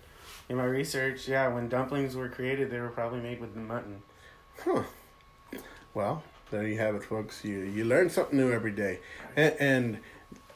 [0.48, 4.02] in my research, yeah, when dumplings were created, they were probably made with mutton.
[4.64, 4.82] Huh.
[5.94, 7.44] Well, there you have it, folks.
[7.44, 9.00] You you learn something new every day,
[9.34, 9.98] and, and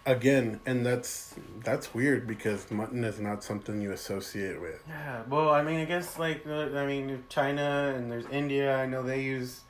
[0.05, 4.81] again, and that's that's weird because mutton is not something you associate with.
[4.89, 5.23] Yeah.
[5.29, 8.77] Well, I mean, I guess like uh, I mean, China and there's India.
[8.77, 9.63] I know they use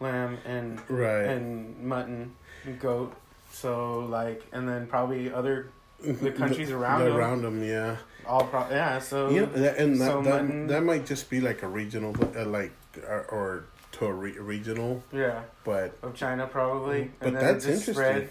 [0.00, 1.24] lamb and Right.
[1.24, 3.14] and mutton, and goat.
[3.52, 5.70] So like, and then probably other
[6.02, 7.16] the countries around them.
[7.16, 7.96] around them, yeah.
[8.26, 8.98] all pro yeah.
[8.98, 12.44] So that, and that, so that, mutton- that might just be like a regional, uh,
[12.46, 12.72] like
[13.06, 13.64] or, or
[14.00, 17.10] to a re- regional, yeah but of China probably.
[17.18, 17.94] But and then that's interesting.
[17.94, 18.28] spread.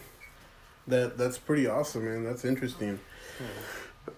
[0.88, 2.23] that that's pretty awesome, man.
[2.23, 2.99] That's interesting.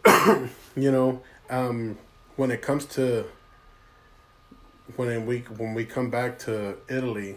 [0.05, 0.47] Yeah.
[0.75, 1.97] you know um
[2.37, 3.25] when it comes to
[4.95, 7.35] when we when we come back to italy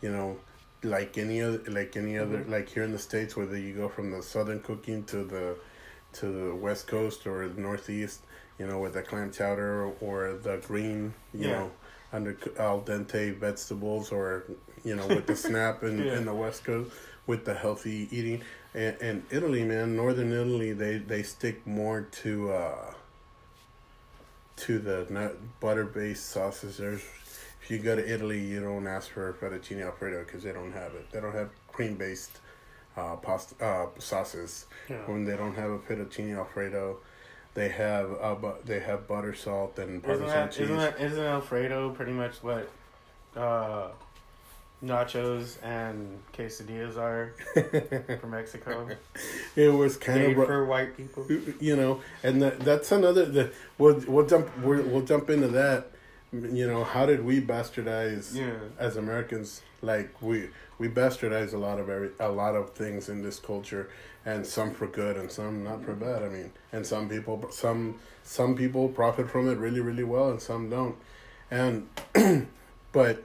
[0.00, 0.36] you know
[0.84, 2.48] like any other like any other Mhm.
[2.50, 5.56] like here in the states whether you go from the southern cooking to the
[6.12, 8.20] to the west coast or the northeast
[8.58, 11.58] you know with the clam chowder or the green you Yeah.
[11.58, 11.70] know
[12.16, 14.44] under al dente vegetables or
[14.84, 16.16] you know with the snap in, Yeah.
[16.18, 16.90] in the west coast
[17.26, 18.42] with the healthy eating
[18.74, 22.92] and, and italy man northern italy they they stick more to uh
[24.56, 27.02] to the nut butter based sauces there's
[27.62, 30.94] if you go to italy you don't ask for fettuccine alfredo because they don't have
[30.94, 32.38] it they don't have cream based
[32.96, 34.96] uh pasta uh sauces Yeah.
[35.06, 36.98] when they don't have a fettuccine alfredo
[37.56, 41.00] they have uh, bu- they have butter salt and Isn't parmesan that cheese isn't that
[41.00, 42.68] isn't Alfredo pretty much what
[43.36, 43.88] uh,
[44.84, 47.32] nachos and quesadillas are
[48.20, 48.88] for Mexico?
[49.56, 51.26] it was kind Made of for white people.
[51.60, 55.88] you know and that, that's another the we'll we'll jump we're, we'll jump into that
[56.32, 58.50] you know how did we bastardize Yeah.
[58.78, 63.22] as Americans like we we bastardize a lot of every a lot of things in
[63.22, 63.88] this culture
[64.26, 67.94] and some for good and some not for bad I mean and some people some
[68.24, 70.96] some people profit from it really really well and some don't
[71.50, 71.88] and
[72.92, 73.22] but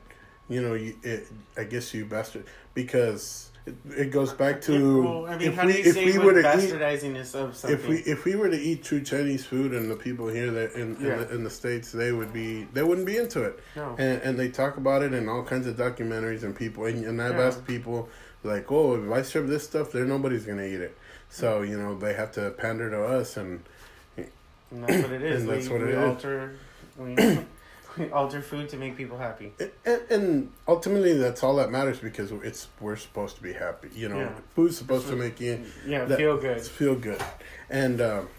[0.47, 5.25] you know you it, I guess you bastard because it, it goes back to well,
[5.27, 7.35] I mean, if how we do you if say we were to eat bastardizing is
[7.35, 7.79] of something?
[7.79, 10.73] if we if we were to eat true Chinese food and the people here that
[10.73, 11.17] in in, Yeah.
[11.17, 13.95] the, in the states they would be they wouldn't be into it no.
[13.99, 17.21] and, and they talk about it in all kinds of documentaries and people and, and
[17.21, 17.47] I've Yeah.
[17.47, 18.09] asked people
[18.43, 20.97] like oh if I serve this stuff there nobody's gonna eat it
[21.29, 23.63] so you know they have to pander to us and
[24.17, 25.43] And that's what it is.
[25.45, 25.97] We, that's what we it is.
[26.09, 26.55] alter,
[26.97, 27.15] we,
[27.97, 29.51] we alter food to make people happy.
[29.85, 34.07] and, and ultimately that's all that matters because it's we're supposed to be happy you
[34.09, 34.33] know Yeah.
[34.55, 36.61] food's supposed to make you Yeah, That- feel good.
[36.61, 37.21] feel good
[37.69, 38.29] and um,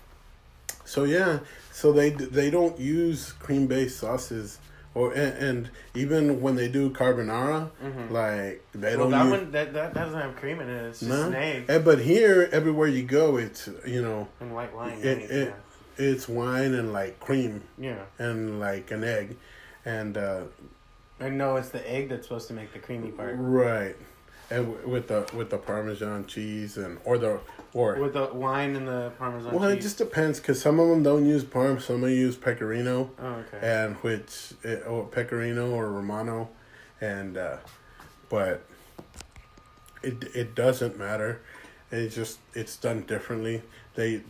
[0.85, 4.59] so yeah so they they don't use cream based sauces
[4.95, 8.11] or and, and even when they do carbonara Mhm.
[8.11, 10.83] like they well, don't that use one that, that doesn't have cream in it.
[10.89, 11.29] It's just No.
[11.29, 14.99] an egg Eh, but here everywhere you go it's you know and white wine.
[15.03, 15.55] It- it-
[15.99, 17.97] it's wine and like cream yeah.
[18.19, 18.27] yeah.
[18.27, 19.37] and like an egg
[19.85, 20.43] and uh
[21.21, 23.35] I know it's the egg that's supposed to make the creamy part.
[23.39, 23.95] right
[24.53, 27.41] and w- with the with the parmesan cheese and or the
[27.73, 31.03] or With the wine and the parmesan well it just depends because some of them
[31.03, 33.11] don't use parm some of them use pecorino.
[33.19, 33.61] Oh, okay.
[33.63, 36.51] and which eh, or pecorino or romano.
[37.01, 37.57] And uh
[38.29, 38.63] but
[40.03, 41.41] it it doesn't matter.
[41.91, 43.63] It's just it's done differently.
[43.95, 44.23] They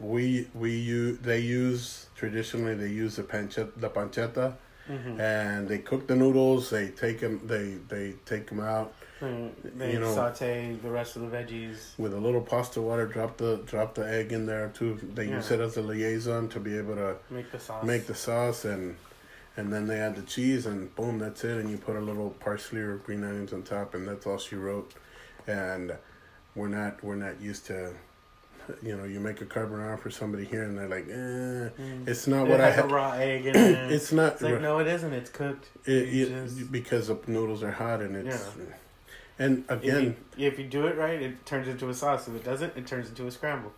[0.00, 4.54] we we use they use traditionally they use the pancetta the pancetta.
[4.88, 5.18] Mhm.
[5.18, 8.92] and they cook the noodles they take them they they take them out
[9.24, 11.96] They, they you know- saute the rest of the veggies.
[11.98, 15.50] with a little pasta water drop the drop the egg in there too they use
[15.50, 17.84] it as a liaison to be able to Make the sauce.
[17.84, 18.96] make the sauce and
[19.56, 22.30] and then they add the cheese and boom that's it and you put a little
[22.40, 24.92] parsley or green onions on top and that's all she wrote
[25.46, 25.92] and
[26.54, 27.92] we're not we're not used to
[28.82, 32.08] you know you make a carbonara for somebody here and they're like eh, Mm.
[32.08, 33.92] it's not it what I had raw egg in it.
[33.96, 35.12] it's not It's like no, it isn't.
[35.12, 35.66] It's cooked.
[35.86, 38.64] it, it- just- because the noodles are hot and it's Yeah.
[39.38, 42.28] And If again you, if you do it right, it turns into a sauce.
[42.28, 43.72] If it doesn't, it turns into a scramble.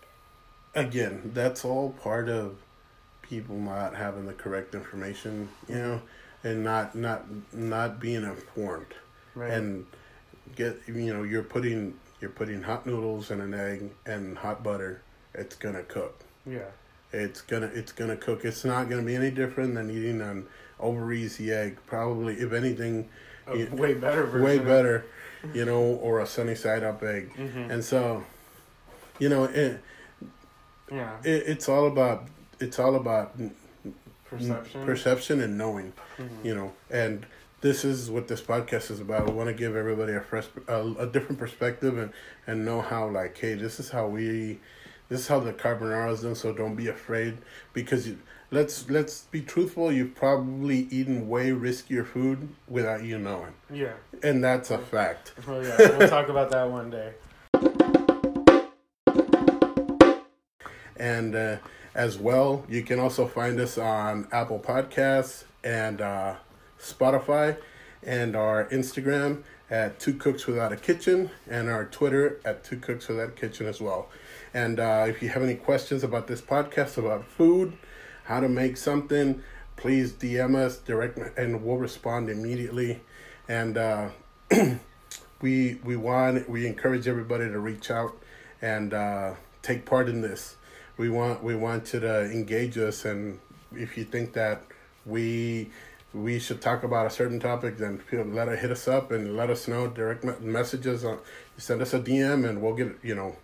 [0.74, 2.56] again, that's all part of
[3.22, 6.02] people not having the correct information, you know,
[6.44, 8.94] and not not not being informed.
[9.34, 9.50] Right.
[9.52, 9.86] And
[10.54, 15.02] get you know, you're putting you're putting hot noodles and an egg and hot butter.
[15.34, 16.20] It's gonna cook.
[16.46, 16.70] yeah.
[17.12, 18.44] It's gonna it's gonna cook.
[18.44, 20.46] It's not gonna be any different than eating an
[20.80, 21.78] over easy egg.
[21.86, 23.08] Probably, if anything,
[23.46, 24.42] way better version.
[24.42, 25.04] way better,
[25.54, 27.32] you know, or a sunny side up egg.
[27.34, 28.24] hmm And so,
[29.18, 29.80] you know, it,
[30.90, 31.16] yeah.
[31.24, 32.24] it it's all about
[32.60, 33.34] it's all about
[34.28, 34.84] Perception.
[34.84, 36.44] perception and knowing Mhm.
[36.44, 37.24] you know and
[37.60, 40.80] this is what this podcast is about we want to give everybody a fresh a,
[40.98, 42.12] a different perspective and
[42.46, 44.58] and know how like hey this is how we
[45.08, 47.38] this is how the carbonara is done so don't be afraid
[47.72, 48.18] because you,
[48.50, 53.94] let's let's be truthful you've probably eaten way riskier food without you knowing Yeah.
[54.22, 55.96] and that's a fact Well, yeah.
[55.98, 57.12] We'll talk about that one day.
[60.98, 61.56] And uh,
[61.94, 66.36] as well, you can also find us on Apple Podcasts and uh,
[66.80, 67.56] Spotify,
[68.02, 73.08] and our Instagram at Two Cooks Without a Kitchen, and our Twitter at Two Cooks
[73.08, 74.08] Without a Kitchen as well.
[74.54, 77.74] And uh, if you have any questions about this podcast, about food,
[78.26, 79.42] how to make something,
[79.76, 83.00] please DM us direct, and we'll respond immediately.
[83.48, 84.08] And uh,
[85.40, 88.16] we we want we encourage everybody to reach out
[88.60, 90.56] and uh, take part in this.
[90.96, 93.38] We want we want you to engage us, and
[93.72, 94.62] if you think that
[95.04, 95.70] we
[96.12, 99.50] we should talk about a certain topic, then let it hit us up and let
[99.50, 99.86] us know.
[99.86, 101.18] Direct messages on
[101.58, 103.36] send us a DM, and we'll get you know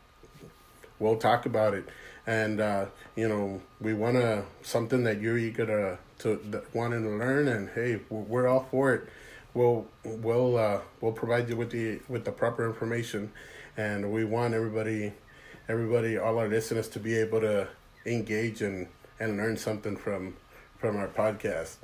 [0.99, 1.89] we'll talk about it.
[2.27, 7.11] And uh, you know we want to something that you're eager to to wanting to
[7.11, 9.09] learn, and hey, we're all for it.
[9.55, 13.33] We'll we'll uh, we'll provide you with the with the proper information,
[13.77, 15.13] and we want everybody
[15.69, 17.69] everybody all our listeners to be able to
[18.07, 18.89] engage and
[19.21, 20.35] and learn something from
[20.79, 21.77] from our podcast.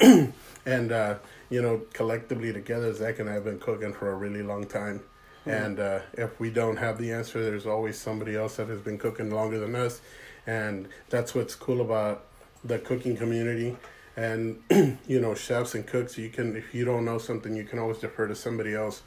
[0.66, 1.14] and uh,
[1.48, 5.00] you know, collectively together, Zach and I have been cooking for a really long time.
[5.46, 8.98] And uh, if we don't have the answer, there's always somebody else that has been
[8.98, 10.00] cooking longer than us.
[10.46, 12.24] And that's what's cool about
[12.64, 13.76] the cooking community.
[14.16, 14.62] And,
[15.06, 17.98] you know, chefs and cooks, you can, if you don't know something, you can always
[17.98, 19.02] defer to somebody else.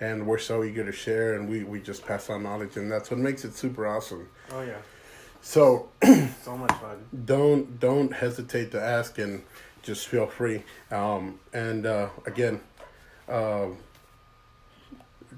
[0.00, 3.10] And we're so eager to share, and we, we just pass on knowledge, and that's
[3.10, 4.28] what makes it super awesome.
[4.50, 4.78] Oh, yeah.
[5.40, 5.90] So,
[6.42, 7.04] so much fun.
[7.24, 9.42] Don't don't hesitate to ask, and
[9.82, 10.64] just feel free.
[10.90, 12.60] Um, and uh, again,
[13.28, 13.66] uh,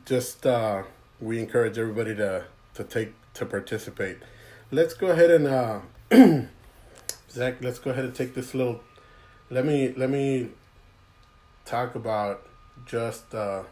[0.06, 0.84] just uh,
[1.20, 4.18] we encourage everybody to to take to participate.
[4.70, 5.80] Let's go ahead and uh,
[7.30, 7.56] Zach.
[7.60, 8.80] Let's go ahead and take this little.
[9.50, 10.50] Let me let me
[11.64, 12.46] talk about
[12.86, 13.64] just uh,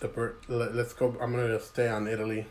[0.00, 1.16] the let, us go.
[1.20, 2.46] I'm gonna stay on Italy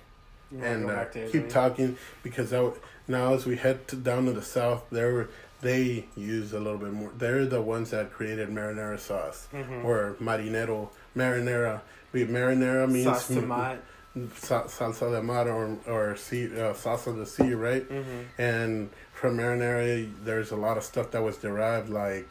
[0.60, 2.72] and uh, keep talking because I,
[3.08, 5.30] now as we head to, down to the south, there
[5.62, 7.12] they use a little bit more.
[7.18, 9.86] They're the ones that created marinara sauce mm-hmm.
[9.86, 11.82] or marinero marinara.
[12.14, 13.80] Marinara means salsa
[14.18, 17.88] salsa de mar or or sea, uh, salsa de sea, right?
[17.88, 18.42] Mm-hmm.
[18.42, 22.28] And from marinara, there's a lot of stuff that was derived like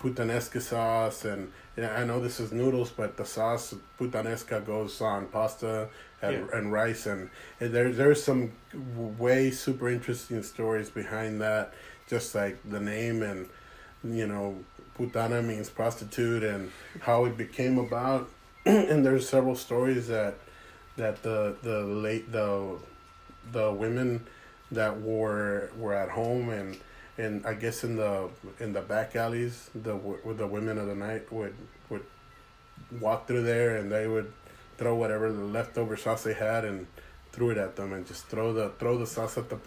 [0.00, 5.88] puttanesca sauce and I know this is noodles, but the sauce puttanesca goes on pasta
[6.20, 6.58] and, yeah.
[6.58, 8.52] and rice, and, and there there's some
[9.18, 11.72] way super interesting stories behind that
[12.08, 13.48] just like the name and
[14.04, 14.56] you know
[14.98, 18.28] putana means prostitute and how it became about
[18.66, 20.34] and there's several stories that
[20.96, 22.78] that the the late the
[23.50, 24.24] the women
[24.70, 26.78] that were were at home and
[27.18, 28.28] and I guess in the
[28.60, 31.54] in the back alleys the the women of the night would
[31.90, 32.04] would
[33.00, 34.32] walk through there and they would
[34.78, 36.86] throw whatever the leftover sauce they had and
[37.32, 39.58] threw it at them and just throw the throw the sauce at the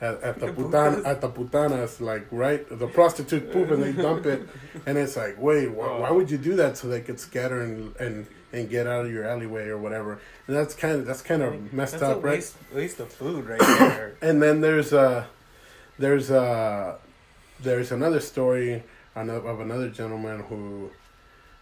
[0.00, 2.66] at, at the putan at the putanas like right?
[2.68, 4.48] The prostitute poop and they dump it.
[4.86, 7.94] And it's like wait why, why would you do that so they could scatter and
[7.96, 11.42] and and get out of your alleyway or whatever and that's kind of that's kind
[11.42, 15.24] of messed that's up right waste, waste of food right there and then there's uh
[15.98, 16.96] there's uh
[17.60, 18.82] there's another story
[19.14, 20.90] of another gentleman who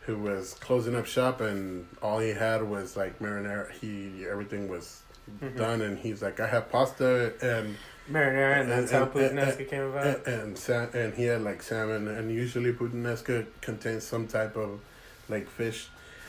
[0.01, 5.03] who was closing up shop and all he had was like marinara he everything was
[5.31, 5.57] mm-hmm.
[5.57, 7.77] done, and he's like, I have pasta and
[8.11, 10.27] marinara, and, and that's and, how puttanesca came about.
[10.27, 14.81] And, and and he had like salmon, and usually puttanesca contains some type of
[15.29, 15.89] like fish,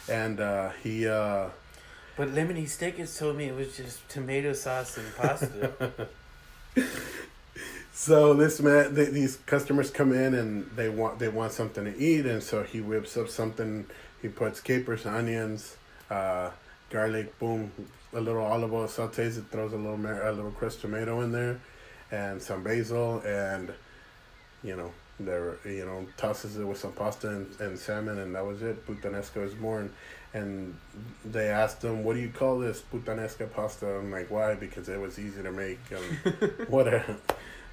[0.09, 1.07] and uh, he.
[1.07, 1.49] Uh,
[2.15, 5.91] but Lemony Snicket told me it was just tomato sauce and pasta.
[7.93, 11.97] so this man, they, these customers come in and they want they want something to
[11.97, 13.85] eat, and so he whips up something.
[14.21, 15.77] He puts capers, onions,
[16.09, 16.49] uh,
[16.89, 17.71] garlic, boom,
[18.13, 21.59] a little olive oil sautés it, throws a little a little crushed tomato in there,
[22.11, 23.71] and some basil, and
[24.63, 28.45] you know there you know tosses it with some pasta and, and salmon, and that
[28.45, 28.85] was it.
[28.87, 29.91] Puttanesca is born,
[30.33, 30.75] and
[31.25, 34.99] they asked them "What do you call this puttanesca pasta?" I'm like, "Why?" Because it
[34.99, 35.79] was easy to make.
[35.91, 37.17] And whatever.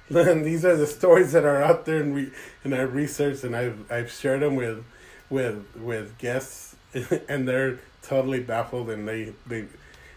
[0.09, 2.31] And these are the stories that are out there, and we
[2.63, 4.83] and I researched and I've I've shared them with
[5.29, 6.75] with with guests,
[7.29, 9.65] and they're totally baffled, and they they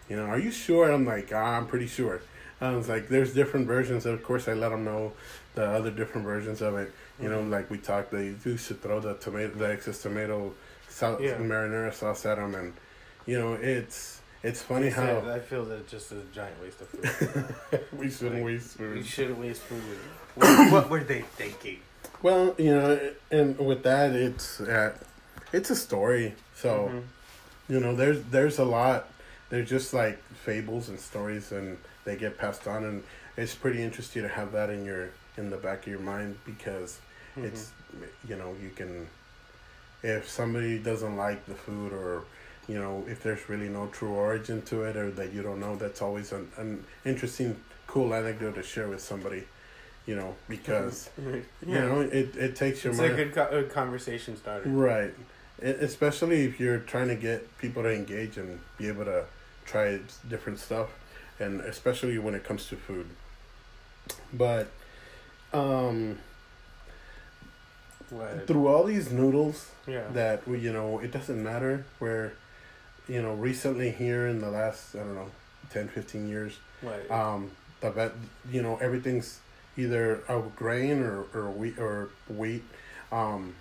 [0.09, 0.91] you know, are you sure?
[0.91, 2.23] I'm like, ah, I'm pretty sure.
[2.61, 4.07] I was like, there's different versions.
[4.07, 5.13] Of course, I let them know
[5.55, 6.93] the other different versions of it.
[7.21, 10.55] You know, like we talked, they used to throw the tomato, the excess tomato
[10.89, 11.35] sauce, yeah.
[11.35, 12.73] marinara sauce at them, and
[13.27, 16.89] you know, it's it's funny how I feel that it's just a giant waste of
[16.89, 17.81] food.
[17.99, 18.97] we shouldn't like, waste food.
[18.97, 19.83] We shouldn't waste food.
[20.37, 21.81] what, what were they thinking?
[22.23, 24.97] Well, you know, and with that, it's uh,
[25.53, 26.35] it's a story.
[26.55, 27.73] So, mm-hmm.
[27.73, 29.09] you know, there's there's a lot
[29.51, 33.03] they're just like fables and stories and they get passed on and
[33.37, 36.99] it's pretty interesting to have that in your in the back of your mind because
[37.39, 37.47] mm-hmm.
[37.47, 37.73] it's
[38.29, 39.07] you know you can
[40.03, 42.25] if somebody doesn't like the food or
[42.69, 45.77] you know if there's really no true origin to it or that you don't know
[45.77, 49.45] that's always an, an interesting cool anecdote to share with somebody
[50.07, 51.41] you know because mm-hmm.
[51.69, 51.83] yeah.
[51.83, 55.15] you know it, it takes your it's mind a good co- conversation starter right
[55.61, 59.25] it, especially if you're trying to get people to engage and be able to
[59.65, 60.89] try different stuff,
[61.39, 63.09] and especially when it comes to food.
[64.33, 64.71] But
[65.53, 66.19] um,
[68.11, 68.47] what?
[68.47, 70.05] through all these noodles yeah.
[70.13, 72.33] that we, you know, it doesn't matter where,
[73.09, 75.31] you know, recently here in the last I don't know,
[75.71, 77.11] 10, 15 years, right.
[77.11, 77.51] um,
[77.81, 78.13] the vet,
[78.51, 79.41] you know, everything's
[79.77, 82.65] either a grain or, or wheat or wheat.
[83.13, 83.55] Um,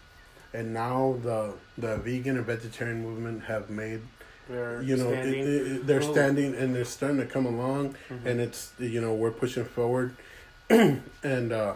[0.53, 4.01] and now the the vegan and vegetarian movement have made
[4.49, 5.39] They're you know standing.
[5.41, 8.25] it, it- they're standing and they're starting to come along Mhm.
[8.25, 10.15] and it's you know we're pushing forward
[10.69, 11.73] and uh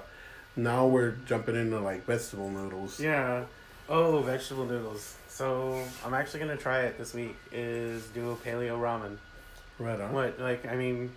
[0.55, 3.45] now we're jumping into like vegetable noodles Yeah.
[3.89, 5.15] Oh, vegetable noodles.
[5.27, 7.35] So I'm actually gonna try it this week.
[7.51, 9.17] Is do a paleo ramen.
[9.79, 11.11] right on What like I mean,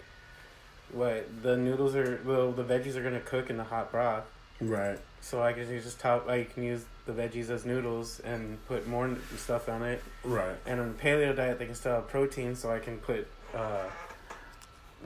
[0.93, 2.21] what the noodles are?
[2.25, 4.25] Well, the veggies are gonna cook in the hot broth.
[4.61, 6.29] right So I can just top.
[6.29, 10.03] I can use the veggies as noodles and put more stuff on it.
[10.25, 13.27] right And on the paleo diet, they can still have protein, so I can put
[13.55, 13.85] uh,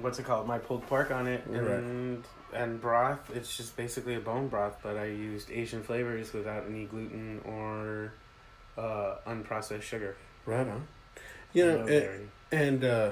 [0.00, 3.30] what's it called, my pulled pork on it, and and broth.
[3.34, 8.12] It's just basically a bone broth, but I used Asian flavors without any gluten or
[8.76, 10.16] uh, unprocessed sugar.
[10.46, 10.86] right on.
[11.52, 13.10] You know No it, and uh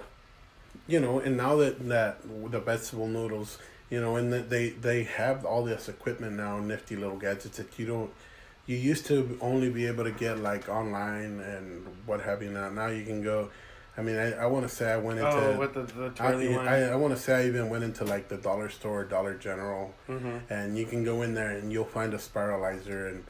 [0.87, 2.19] you know and now that that
[2.51, 3.59] the vegetable noodles
[3.91, 7.79] you know and that they they have all this equipment now nifty little gadgets that
[7.79, 8.11] you don't
[8.67, 12.69] you used to only be able to get like online and what have you now.
[12.69, 13.51] Now you can go
[13.99, 16.09] i mean i, I want to say i went into oh, with the the I,
[16.11, 16.69] twirly one.
[16.69, 19.95] I, I want to say I even went into like the dollar store, Dollar General,
[20.09, 20.53] mm-hmm.
[20.53, 23.11] and you can go in there and you'll find a spiralizer.
[23.11, 23.25] And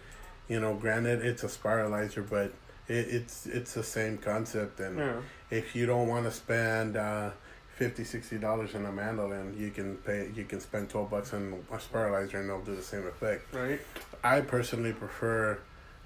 [0.49, 2.53] you know, granted, it's a spiralizer, but
[2.89, 4.81] it, it's it's the same concept.
[4.81, 5.21] And Yeah.
[5.51, 7.31] if you don't want to spend uh,
[7.77, 10.31] 50 60 dollars on a mandolin, you can pay.
[10.35, 13.53] You can spend twelve bucks on a spiralizer, and they'll do the same effect.
[13.55, 13.81] Right.
[14.25, 15.59] I personally prefer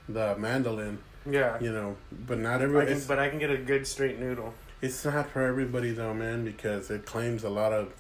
[0.08, 0.98] the mandolin.
[1.29, 1.59] Yeah.
[1.61, 1.97] You know,
[2.27, 2.93] but not I everybody.
[2.95, 4.55] can, but I can get a good straight noodle.
[4.83, 7.93] It's not for everybody though, man, because it claims a lot of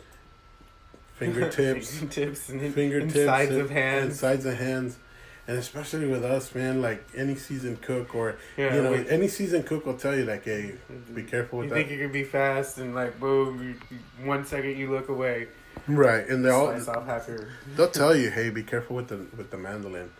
[1.16, 4.06] fingertips, Fingertips and fingertips, insides and- of hands.
[4.12, 4.98] insides of hands,
[5.46, 6.80] and especially with us, man.
[6.80, 8.74] Like any seasoned cook or Yeah.
[8.74, 10.74] you know, we- any seasoned cook will tell you like, hey,
[11.14, 11.76] be careful with that.
[11.76, 15.08] You think you could be fast and like boom, you, you- one second you look
[15.10, 15.48] away,
[15.86, 17.48] Right, and they all slice off half your.
[17.76, 20.10] they'll tell you, hey, be careful with the with the mandolin.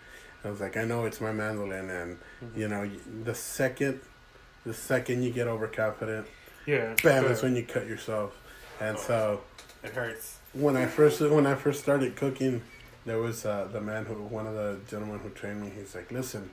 [0.45, 2.61] I was like, I know it's my mandolin, and Mm-hmm.
[2.61, 2.91] you know,
[3.25, 4.01] the second,
[4.65, 6.27] the second you get overconfident,
[6.67, 6.95] Yeah.
[7.03, 8.35] bam, that's when you cut yourself.
[8.81, 9.43] And so
[9.85, 10.39] it hurts.
[10.55, 12.63] when I first when I first started cooking,
[13.05, 15.71] there was uh, the man who one of the gentlemen who trained me.
[15.77, 16.51] He's like, listen,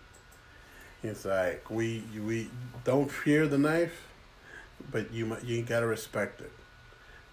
[1.02, 2.50] he's like, we we
[2.84, 4.08] don't fear the knife,
[4.92, 6.52] but you you gotta respect it,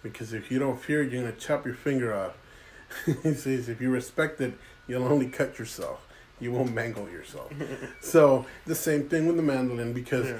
[0.05, 2.35] because if you don't fear it, you're gonna chop your finger off.
[3.25, 4.55] he says if you respect it,
[4.87, 6.07] you'll only cut yourself.
[6.41, 7.53] You won't mangle yourself.
[8.01, 10.37] so the same thing with the mandolin because Yeah.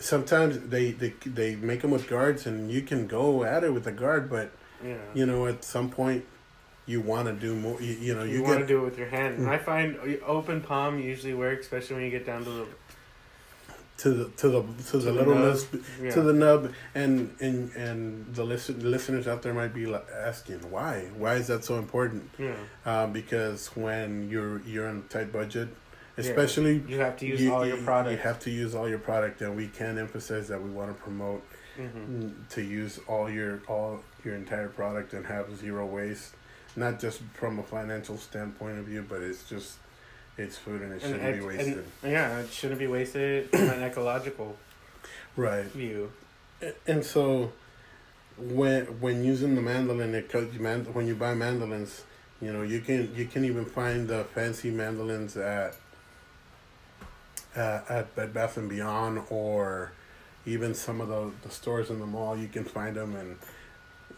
[0.00, 3.86] sometimes they, they they make them with guards and you can go at it with
[3.86, 4.50] a guard, but
[4.84, 4.96] Yeah.
[5.14, 6.24] you know, at some point,
[6.86, 7.80] you want to do more.
[7.82, 9.96] You, you know, You, you, want to do it with your hand, and I find
[9.98, 12.66] uh, open palm usually works, especially when you get down to the
[13.98, 15.58] to the to the to, the the little nub.
[16.00, 16.10] yeah.
[16.10, 20.60] to the nub, and and and the listen the listeners out there might be asking
[20.70, 22.30] why why is that so important?
[22.38, 22.54] yeah.
[22.86, 25.68] Uh, because when you're you're on a tight budget,
[26.16, 28.12] especially You have to use you- all your product.
[28.16, 31.02] You have to use all your product, and we can emphasize that we want to
[31.02, 31.42] promote
[31.76, 36.34] hmm mm, to use all your all your entire product and have zero waste.
[36.76, 39.78] Not just from a financial standpoint of view, but it's just
[40.38, 41.84] it's food and it shouldn't and- be wasted.
[42.02, 44.56] and- yeah, it shouldn't be wasted from an ecological
[45.36, 45.64] right.
[45.66, 46.10] view.
[46.86, 47.52] And so
[48.36, 50.56] when when using the mandolin, it comes
[50.94, 52.02] when you buy mandolins,
[52.40, 55.74] you know you can you can even find the fancy mandolins at
[57.56, 59.92] uh, at Bed Bath and Beyond or
[60.46, 62.36] even some of the the stores in the mall.
[62.36, 63.36] You can find them and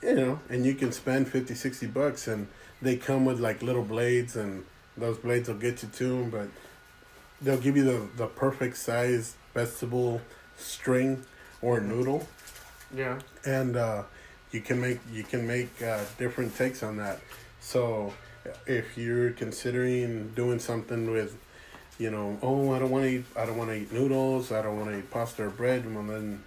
[0.03, 2.47] you know and you can spend 50 60 bucks and
[2.83, 4.65] they come with like little blades and
[5.01, 6.49] those blades will get you to them, but
[7.43, 10.21] they'll give you the the perfect size vegetable
[10.57, 11.25] string
[11.63, 12.27] or noodle
[12.95, 13.19] Yeah.
[13.45, 14.03] and uh,
[14.53, 17.19] you can make you can make uh, different takes on that.
[17.61, 18.13] So
[18.67, 21.37] if you're considering doing something with,
[21.99, 24.63] you know, oh I don't want to eat I don't want to eat noodles I
[24.63, 26.43] don't want to eat pasta or bread, well then,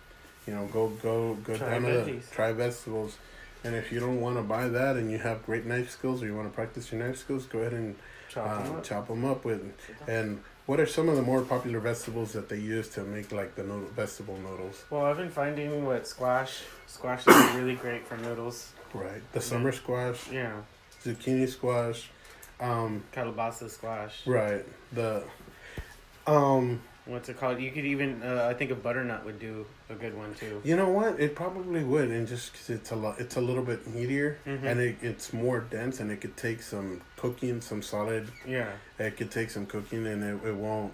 [0.48, 2.32] you know, go go go Try down to veggies.
[2.32, 3.18] try vegetables.
[3.64, 6.26] And if you don't want to buy that and you have great knife skills or
[6.26, 7.96] you want to practice your knife skills, go ahead and
[8.30, 8.84] Chop uh, them up.
[8.84, 9.62] chop them up with.
[10.08, 13.56] And what are some of the more popular vegetables that they use to make like
[13.56, 14.84] the noodle, vegetable noodles?
[14.90, 16.62] Well, I've been finding what squash.
[16.88, 18.72] Squash is really great for noodles.
[18.94, 20.30] Right, the summer squash.
[20.32, 20.62] Yeah.
[21.04, 22.10] zucchini squash
[22.60, 24.26] um Calabaza squash.
[24.28, 25.24] right the
[26.28, 27.60] um What's it called?
[27.60, 30.62] You could even, uh, I think a butternut would do a good one too.
[30.64, 33.64] you know what it probably would and just because it's a lot it's a little
[33.64, 34.64] bit meatier Mhm.
[34.64, 38.72] and it, it's more dense and it could take some cooking some solid Yeah.
[38.98, 40.94] it could take some cooking and it, it won't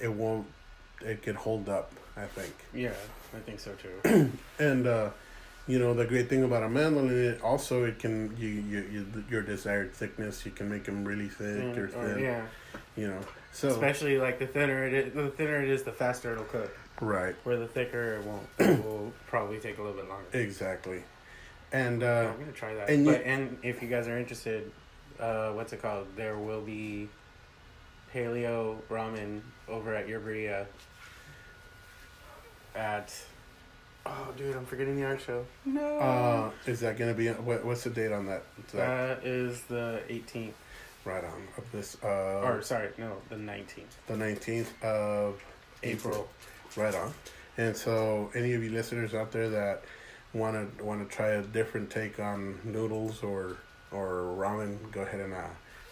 [0.00, 0.46] it won't
[1.00, 2.92] it could hold up i think Yeah,
[3.34, 4.30] I think so too.
[4.58, 5.10] and uh
[5.68, 9.24] you know the great thing about a mandolin it also it can you, you, you
[9.30, 12.42] your desired thickness you can make them really thick Mm, or or- thin yeah.
[12.96, 13.20] you know
[13.52, 16.70] so Especially like the thinner it is, the thinner it is, the faster it'll cook.
[17.00, 20.26] right Where the thicker it won't, it will probably take a little bit longer.
[20.32, 21.02] exactly
[21.72, 22.88] and Yeah, uh I'm gonna try that.
[22.88, 24.70] and you- and if you guys are interested,
[25.20, 26.06] uh, what's it called?
[26.16, 27.08] There will be
[28.14, 30.20] paleo ramen over at your.
[32.74, 33.12] At
[34.08, 35.44] oh, dude, I'm forgetting the art show.
[35.64, 39.26] No, uh is that gonna be what, what's the date on that, Is that that
[39.26, 40.52] is the 18th.
[41.04, 43.94] right on of this uh or sorry, no, the 19th.
[44.06, 45.42] the 19th of
[45.82, 46.28] April.
[46.76, 47.12] Right on.
[47.56, 49.82] And so, any of you listeners out there that
[50.32, 53.56] want to want to try a different take on noodles or
[53.90, 55.46] or ramen, go ahead and uh,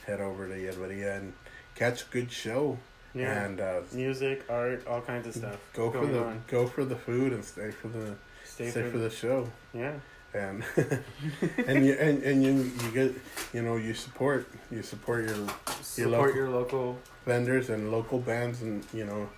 [0.07, 1.33] head over to Yerberia and
[1.75, 2.79] catch a good show.
[3.17, 5.57] Yeah, And uh, music, art, all kinds of stuff.
[5.73, 6.45] go for the on.
[6.49, 8.15] go for the food and stay for the
[8.45, 9.49] Stay, stay, for the show.
[9.75, 9.95] yeah.
[10.35, 10.63] And
[11.67, 12.53] and you and, and you
[12.85, 13.15] you get
[13.55, 15.37] you know you support you support your
[15.81, 16.99] Support local- your local.
[17.25, 19.29] vendors and local bands and you know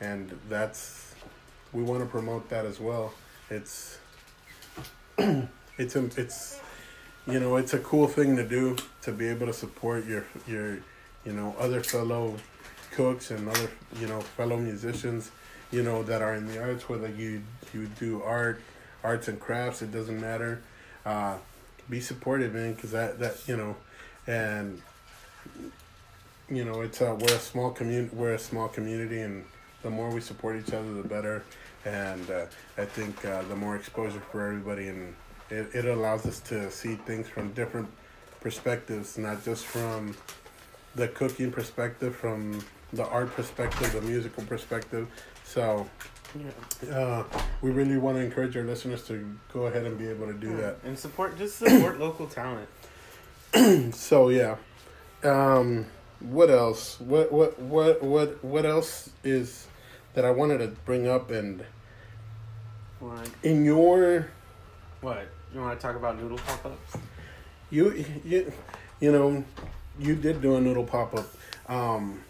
[0.00, 1.14] and that's
[1.72, 3.12] we want to promote that as well
[3.50, 3.98] it's
[5.78, 6.60] it's a, it's
[7.26, 10.76] you know it's a cool thing to do to be able to support your your
[11.26, 12.36] you know other fellow
[12.92, 13.70] cooks and other
[14.00, 15.30] you know fellow musicians
[15.70, 17.42] you know that are in the arts whether you
[17.74, 18.60] you do art
[19.04, 20.62] arts and crafts it doesn't matter.
[21.04, 21.36] Uh
[21.88, 23.74] be supportive man because that that you know
[24.26, 24.82] and
[26.50, 29.44] you know it's uh we're a small community we're a small community and
[29.82, 31.44] the more we support each other the better.
[31.84, 35.14] And uh, i think uh, the more exposure for everybody and
[35.48, 37.88] it, it allows us to see things from different
[38.40, 40.14] perspectives not just from
[40.94, 42.62] the cooking perspective from
[42.92, 45.08] the art perspective the musical perspective
[45.44, 45.88] so
[46.38, 46.94] Yeah.
[46.94, 47.24] uh,
[47.62, 50.56] we really want to encourage our listeners to go ahead and be able to do
[50.58, 52.68] that And support, just support local talent.
[53.94, 54.56] So yeah,
[55.24, 55.86] um,
[56.20, 57.00] what else?
[57.00, 59.66] What what what what what else is
[60.14, 61.30] that I wanted to bring up?
[61.30, 61.64] And
[63.00, 64.28] Like, in your
[65.00, 65.26] what?
[65.54, 66.96] You want to talk about noodle pop ups?
[67.70, 68.52] you you
[69.00, 69.44] you know
[69.98, 71.26] you did do a noodle pop up,
[71.70, 72.20] um,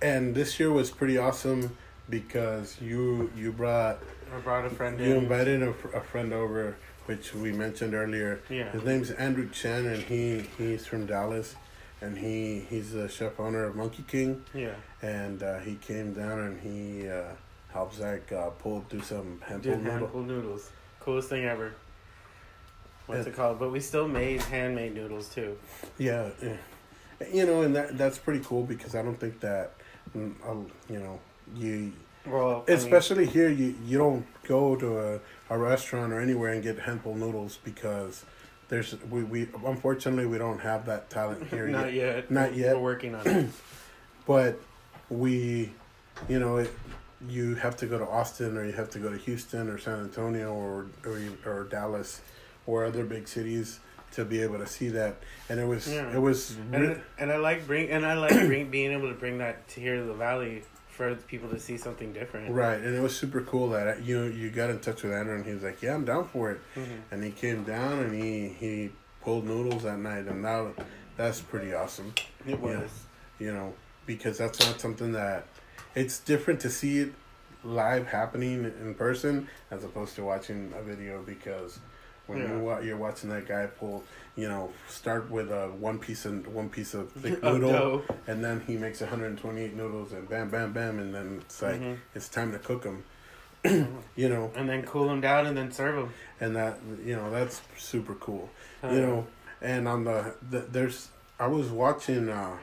[0.00, 1.76] and this year was pretty awesome
[2.10, 3.98] because you you brought
[4.34, 5.22] I brought a friend you in.
[5.24, 6.76] invited a, a friend over,
[7.06, 8.40] which we mentioned earlier.
[8.48, 8.70] Yeah.
[8.72, 11.54] His name's Andrew Chen, and he he's from Dallas,
[12.00, 14.42] and he he's the chef owner of Monkey King.
[14.54, 14.74] Yeah.
[15.02, 17.24] and uh, he came down and he uh,
[17.72, 20.22] helped Zach uh, pull do some hemp Did noodle.
[20.22, 20.70] noodles.
[21.00, 21.72] Coolest thing ever.
[23.06, 23.32] What's Yeah.
[23.32, 23.58] it called?
[23.58, 25.58] But we still made handmade noodles too.
[25.98, 26.56] Yeah, yeah,
[27.32, 29.72] you know, and that that's pretty cool because I don't think that,
[30.16, 31.20] mm, um, you know,
[31.56, 31.92] you
[32.26, 35.20] Well, I mean, especially here you you don't go to a,
[35.50, 38.24] a restaurant or anywhere and get hemple noodles because
[38.68, 42.16] there's we, we unfortunately we don't have that talent here not yet.
[42.16, 42.30] yet.
[42.30, 42.76] Not yet.
[42.76, 43.50] We're working on it.
[44.26, 44.60] but
[45.10, 45.72] we
[46.28, 46.70] you know it,
[47.28, 50.00] you have to go to austin or you have to go to houston or san
[50.00, 52.20] antonio or or, or dallas
[52.66, 53.80] or other big cities
[54.12, 55.16] to be able to see that
[55.48, 56.14] and it was Yeah.
[56.14, 59.14] it was re- and and I like bring and I like bring being able to
[59.14, 62.52] bring that to here to the valley for people to see something different.
[62.54, 65.34] right and it was super cool that uh, you you got in touch with andrew
[65.36, 67.00] and he was like yeah i'm down for it Mhm.
[67.10, 68.90] and he came down and he he
[69.22, 70.72] pulled noodles that night and now
[71.16, 72.12] that's pretty awesome
[72.46, 72.90] It was.
[73.38, 73.74] you know,
[74.06, 75.46] because that's not something that
[75.94, 77.12] it's different to see it
[77.64, 81.78] live happening in person as opposed to watching a video because
[82.26, 82.52] when Yeah.
[82.52, 84.04] you wa- you're watching that guy pull,
[84.36, 88.02] you know, start with a one piece and one piece of thick noodle, dough.
[88.26, 91.96] and then he makes 128 noodles and bam, bam, bam, and then it's like Mhm.
[92.14, 93.04] it's time to cook them.
[94.16, 96.12] you know, And then cool them down and then serve them.
[96.40, 98.50] and that you know that's super cool
[98.82, 99.26] you know
[99.60, 101.08] and on the, the there's
[101.38, 102.56] i was watching uh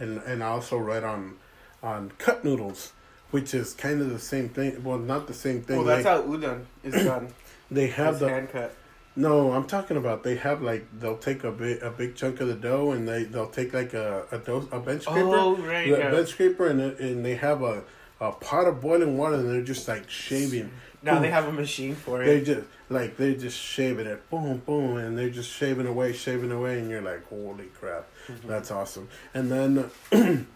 [0.00, 1.36] and and i also read on
[1.84, 2.92] on cut noodles
[3.30, 6.10] which is kind of the same thing well not the same thing Well, that's they,
[6.10, 7.28] how udon is done.
[7.70, 8.74] They have It's the hand cut.
[9.16, 12.48] no i'm talking about they have like they'll take a big a big chunk of
[12.48, 15.86] the dough and they they'll take like a a, dough, a bench scraper Oh, right.
[15.86, 16.10] Yeah.
[16.10, 17.82] bench scraper and and they have a
[18.20, 20.70] a pot of boiling water and they're just like shaving
[21.02, 22.26] Now they have a machine for it.
[22.26, 26.52] they just like they're just shaving it, boom, boom, and they're just shaving away, shaving
[26.52, 28.48] away, and you're like, holy crap, Mm-hmm.
[28.48, 29.08] that's awesome.
[29.34, 29.90] And then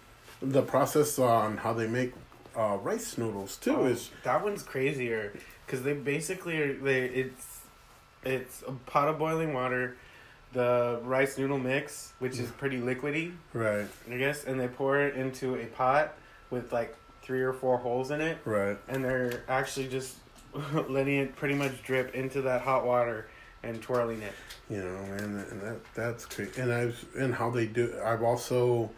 [0.42, 2.12] the process on how they make
[2.57, 5.32] uh, rice noodles too Oh, is that one's crazier
[5.66, 7.61] because they basically are they it's
[8.22, 9.96] it's a pot of boiling water,
[10.53, 15.16] the rice noodle mix, which is pretty liquidy, right, I guess, and they pour it
[15.16, 16.14] into a pot
[16.51, 20.16] with like three or four holes in it, right, and they're actually just
[20.88, 23.28] letting it pretty much drip into that hot water
[23.62, 24.32] and twirling it.
[24.68, 26.57] You know, and, and that that's great.
[26.59, 27.98] And I've and how they do.
[28.05, 28.90] I've also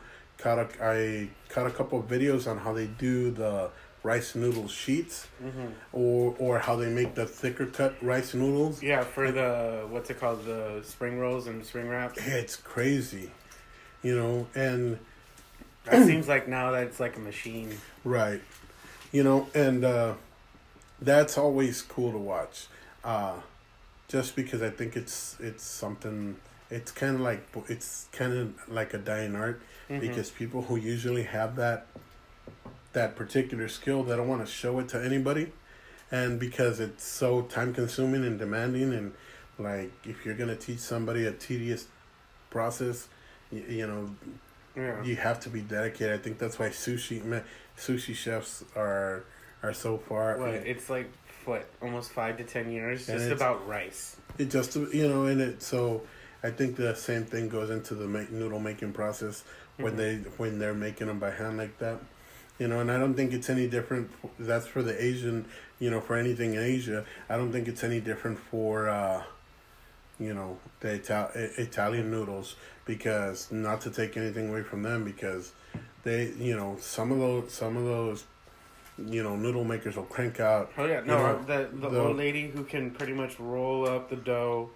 [0.43, 3.71] caught a I caught a couple of videos on how they do the
[4.03, 5.67] rice noodle sheets, Mm-hmm.
[5.93, 8.83] or or how they make the thicker cut rice noodles.
[8.83, 12.19] Yeah, for the what's it called, the spring rolls and spring wraps.
[12.27, 13.31] It's crazy,
[14.03, 14.99] you know, and
[15.85, 17.71] That seems like now that it's like a machine.
[18.05, 18.41] right,
[19.13, 20.15] you know, and uh,
[21.01, 22.67] that's always cool to watch.
[23.05, 23.35] Uh,
[24.09, 26.37] just because I think it's it's something.
[26.71, 29.61] It's kind of like it's kind of like a dying art
[29.93, 30.01] Mhm.
[30.01, 31.87] because people who usually have that
[32.93, 35.53] that particular skill they don't want to show it to anybody
[36.11, 39.13] and because it's so time consuming and demanding and
[39.59, 41.87] like if you're gonna teach somebody a tedious
[42.51, 43.09] process
[43.51, 44.15] you, you know
[44.77, 45.03] yeah.
[45.03, 47.43] you have to be dedicated i think that's why sushi
[47.79, 49.25] sushi chefs are
[49.63, 50.49] are so far What?
[50.51, 51.11] It's like
[51.45, 54.17] what, almost five to ten years, just about rice.
[54.39, 56.03] it just you know and it so
[56.43, 59.45] i think the same thing goes into the make, noodle making process
[59.83, 59.97] when Mhm.
[59.97, 61.99] they when they're making them by hand like that
[62.59, 65.45] you know and i don't think it's any different that's for the asian
[65.79, 69.23] you know for anything in asia i don't think it's any different for uh
[70.21, 72.55] you know the Ital- italian noodles
[72.85, 75.53] because not to take anything away from them because
[76.05, 78.25] they you know some of those some of those
[79.09, 82.01] you know noodle makers will crank out Oh yeah, You no, know, the the, the-
[82.01, 84.71] old lady who can pretty much roll up the dough,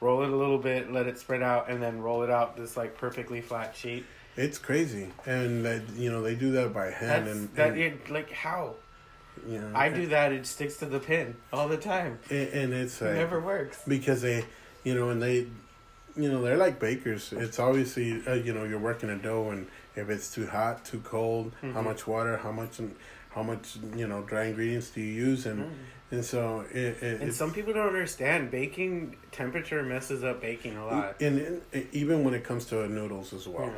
[0.00, 2.76] roll it a little bit, let it spread out, and then roll it out this
[2.76, 4.04] like perfectly flat sheet.
[4.36, 7.72] It's crazy, and that you know they do that by hand, That's and, that.
[7.72, 8.74] and It, like how
[9.46, 12.18] you know, I do that, it sticks to the pin all the time.
[12.30, 13.80] and, and it's It like, never works.
[13.86, 14.44] because they,
[14.84, 15.46] you know, and they,
[16.16, 17.32] you know, they're like bakers.
[17.32, 19.66] It's obviously uh, you know you're working a dough, and
[19.96, 21.84] if it's too hot, too cold, how Mhm.
[21.84, 22.80] much water, how much,
[23.30, 25.72] how much you know dry ingredients do you use, and Mm.
[26.12, 30.84] and so it, it And some people don't understand baking temperature messes up baking a
[30.86, 31.16] lot.
[31.22, 31.38] and,
[31.72, 33.72] and even when it comes to noodles as well.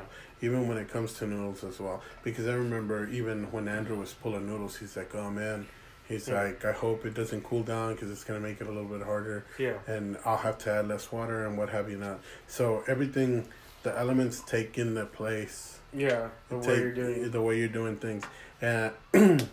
[0.44, 2.02] Even when it comes to noodles as well.
[2.22, 5.66] Because I remember even when Andrew was pulling noodles, he's like, "Oh man,"
[6.06, 6.42] he's Yeah.
[6.42, 9.02] like, "I hope it doesn't cool down because it's gonna make it a little bit
[9.02, 9.78] harder, Yeah.
[9.86, 13.48] and I'll have to add less water and what have you not." So everything,
[13.84, 15.78] the elements take in into place.
[15.94, 16.28] Yeah.
[16.50, 17.30] The way you're doing.
[17.30, 18.24] the way you're doing things,
[18.60, 19.48] and and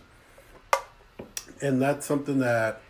[1.80, 2.82] that's something that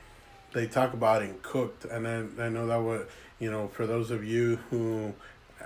[0.55, 1.85] they talk about in cooked.
[1.85, 3.07] And I I know that would
[3.39, 5.13] you know for those of you who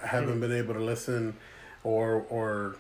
[0.03, 0.41] haven't Mhm.
[0.41, 1.35] been able to listen
[1.87, 2.77] or or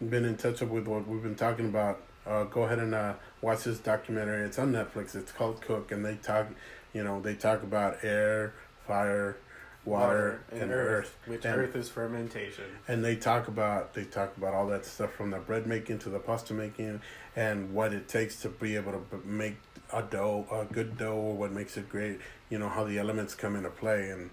[0.00, 3.64] been in touch with what we've been talking about, uh, go ahead and uh, watch
[3.64, 4.46] this documentary.
[4.46, 5.16] It's on Netflix.
[5.16, 6.46] It's called Cooked, and they talk,
[6.92, 8.54] you know, they talk about air,
[8.86, 9.36] fire,
[9.84, 11.16] water, and, earth.
[11.26, 12.64] Which And- earth is fermentation.
[12.86, 16.08] And they talk about they talk about all that stuff from the bread making to
[16.08, 17.00] the pasta making,
[17.34, 19.56] and what it takes to be able to make
[19.92, 22.20] a dough, a good dough, or what makes it great.
[22.50, 24.30] You know how the elements come into play, and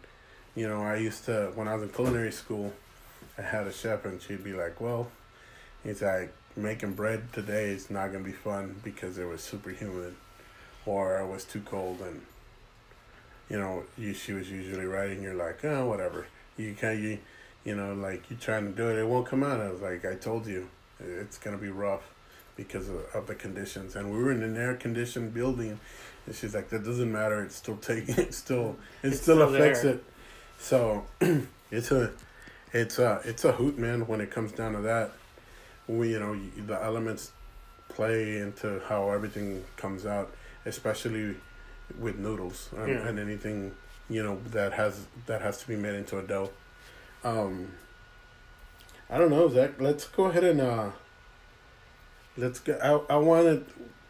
[0.54, 2.72] you know I used to when I was in culinary school,
[3.42, 5.10] I had a chef, and she'd be like, "Well,"
[5.84, 10.16] he's like, "Making bread today is not gonna be fun because it was super humid,
[10.86, 12.22] or it was too cold," and
[13.50, 16.28] you know, you, she was usually right, and you're like, "Oh, whatever."
[16.58, 17.18] You can you
[17.64, 19.60] you know, like you're trying to do it, it won't come out.
[19.60, 20.68] I was like, I told you,
[21.00, 22.02] it's gonna be rough
[22.56, 23.96] because of, of the conditions.
[23.96, 25.80] And we were in an air conditioned building,
[26.26, 27.44] and she's like, that doesn't matter.
[27.44, 28.16] It's still taking.
[28.18, 28.76] It still.
[29.04, 29.94] It It's still, still affects there.
[29.96, 30.04] it.
[30.60, 31.06] So,
[31.72, 32.12] it's a,
[32.74, 34.08] it's a, it's a hoot, man.
[34.08, 35.12] When it comes down to that,
[35.88, 37.32] we you know the elements
[37.90, 40.32] play into how everything comes out,
[40.66, 41.36] especially
[42.00, 43.08] with noodles and, Yeah.
[43.08, 43.74] and anything
[44.10, 46.50] you know that has that has to be made into a dough.
[47.24, 47.74] Um,
[49.10, 49.72] I don't know, Zach.
[49.80, 50.90] Let's go ahead and uh,
[52.38, 53.06] let's go.
[53.10, 53.66] I I wanted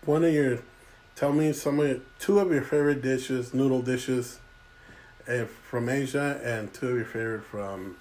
[0.06, 0.60] one of your
[1.16, 4.40] tell me some of your, two of your favorite dishes, noodle dishes,
[5.28, 7.98] uh, from Asia, and two of your favorite from,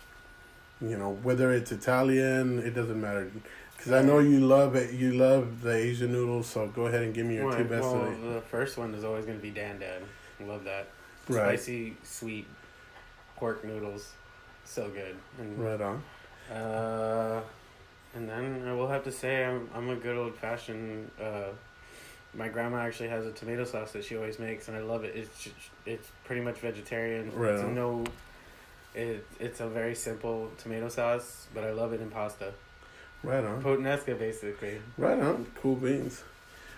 [0.81, 3.31] you know, whether it's Italian, it doesn't matter.
[3.77, 4.93] Because I know you love it.
[4.93, 7.83] You love the Asian noodles, so go ahead and give me your two best.
[7.83, 10.03] well, of the, the first one is always going to be Dan Dan.
[10.47, 10.89] Love that.
[11.29, 12.47] right, Spicy, sweet
[13.37, 14.13] pork noodles.
[14.65, 15.17] So good.
[15.39, 16.03] And, right on.
[16.55, 17.41] Uh,
[18.15, 21.11] and then I will have to say I'm I'm a good old fashioned.
[21.21, 21.49] Uh,
[22.35, 25.17] my grandma actually has a tomato sauce that she always makes, and I love it.
[25.17, 25.57] It's just,
[25.87, 27.33] it's pretty much vegetarian.
[27.35, 28.05] Right It's no,
[28.95, 32.53] it it's a very simple tomato sauce, but I love it in pasta.
[33.23, 33.63] Right on.
[33.63, 34.81] Puttanesca, basically.
[34.97, 35.47] Right on.
[35.61, 36.23] Cool beans.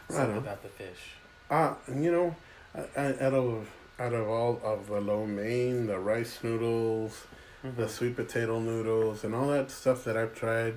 [0.09, 0.43] Right Something on.
[0.43, 1.15] about the fish.
[1.51, 2.35] Ah, and you know,
[2.75, 3.69] out of
[4.01, 7.25] out of all of the lo mein, the rice noodles,
[7.63, 7.89] the Mhm.
[7.89, 10.75] sweet potato noodles, and all that stuff that I've tried,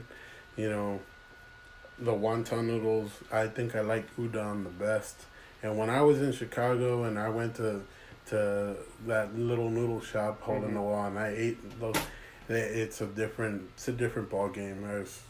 [0.56, 1.00] you know,
[1.98, 3.12] the wonton noodles.
[3.32, 5.16] I think I like udon the best,
[5.64, 7.82] And when I was in Chicago and I went to
[8.28, 8.76] to
[9.08, 11.96] that little noodle shop hole in the wall and I ate those,
[12.50, 14.84] it's a different it's a different ball game.
[14.86, 15.22] I was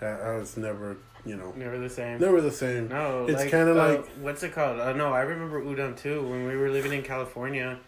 [0.00, 2.18] I, I was never you know Never the same.
[2.20, 2.88] never the same.
[2.88, 4.80] No, It's like, kinda uh, like- what's it called?
[4.80, 6.22] Uh, no, I remember udon too.
[6.22, 7.78] When we were living in California,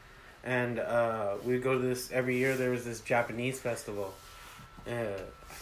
[0.45, 2.57] and uh, we'd go to this every year.
[2.57, 4.13] There was this Japanese festival.
[4.87, 4.93] Uh,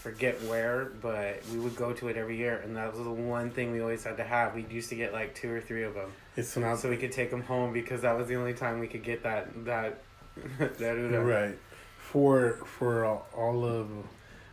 [0.00, 3.50] forget where, but we would go to it every year, and that was the one
[3.50, 4.54] thing we always had to have.
[4.54, 7.12] We used to get like two or three of them, It's not so we could
[7.12, 10.02] take them home because that was the only time we could get that that
[10.58, 11.26] that udon.
[11.26, 11.58] Right.
[11.98, 13.88] For for all- of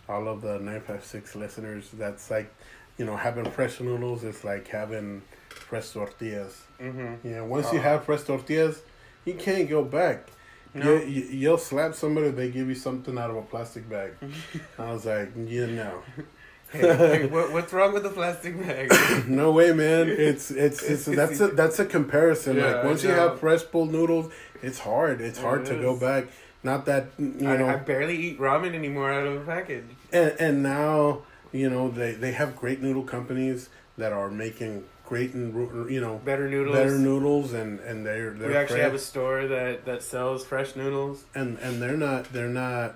[0.09, 2.53] all of the nine five six listeners, that's like,
[2.97, 6.61] you know, having fresh noodles is like having fresh tortillas.
[6.79, 7.29] Mm-hmm.
[7.31, 7.81] Know, once you Oh.
[7.81, 8.81] have fresh tortillas,
[9.25, 10.27] you can't go back.
[10.73, 10.95] No.
[10.95, 14.11] You, you, you'll slap somebody, they give you something out of a plastic bag.
[14.19, 14.81] Mm-hmm.
[14.81, 16.01] I was like, you know,
[16.69, 18.91] Hey, hey, what, what's wrong with the plastic bag?
[19.29, 20.09] no way, man.
[20.09, 22.57] It's it's it's that's a that's a comparison.
[22.57, 25.21] Yeah, like once you have fresh pulled noodles, it's hard.
[25.21, 26.25] It's hard It to go back.
[26.63, 27.69] Not that you I, know.
[27.69, 29.85] I barely eat ramen anymore out of a package.
[30.11, 31.21] and and now
[31.53, 36.17] you know they they have great noodle companies that are making great and you know
[36.25, 36.75] Better noodles.
[36.75, 38.83] better noodles and and they're they're we actually fresh.
[38.85, 41.23] have a store that, that sells fresh noodles.
[41.33, 42.95] and and they're not they're not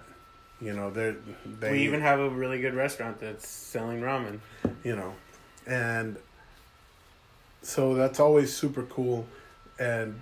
[0.59, 1.15] you know they're
[1.59, 4.39] they we even have a really good restaurant that's selling ramen.
[4.83, 5.13] you know
[5.65, 6.17] and
[7.61, 9.25] so that's always super cool
[9.79, 10.19] and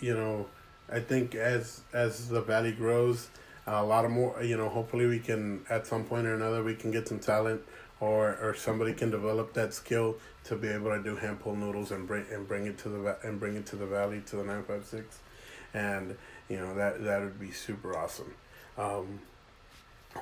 [0.00, 0.46] you know
[0.92, 3.28] i think as as the valley grows
[3.68, 6.74] a lot of more you know hopefully we can at some point or another we
[6.74, 7.62] can get some talent
[8.00, 11.90] or or somebody can develop that skill to be able to do hand pull noodles
[11.92, 14.44] and bring and bring it to the and bring it to the valley to the
[14.44, 15.18] 956
[15.74, 16.16] and
[16.48, 18.34] you know that that would be super awesome
[18.76, 19.20] um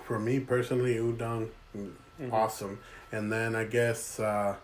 [0.05, 1.49] for me personally udon
[2.21, 2.33] Mhm.
[2.33, 2.79] awesome.
[3.13, 4.57] And then I guess, uh,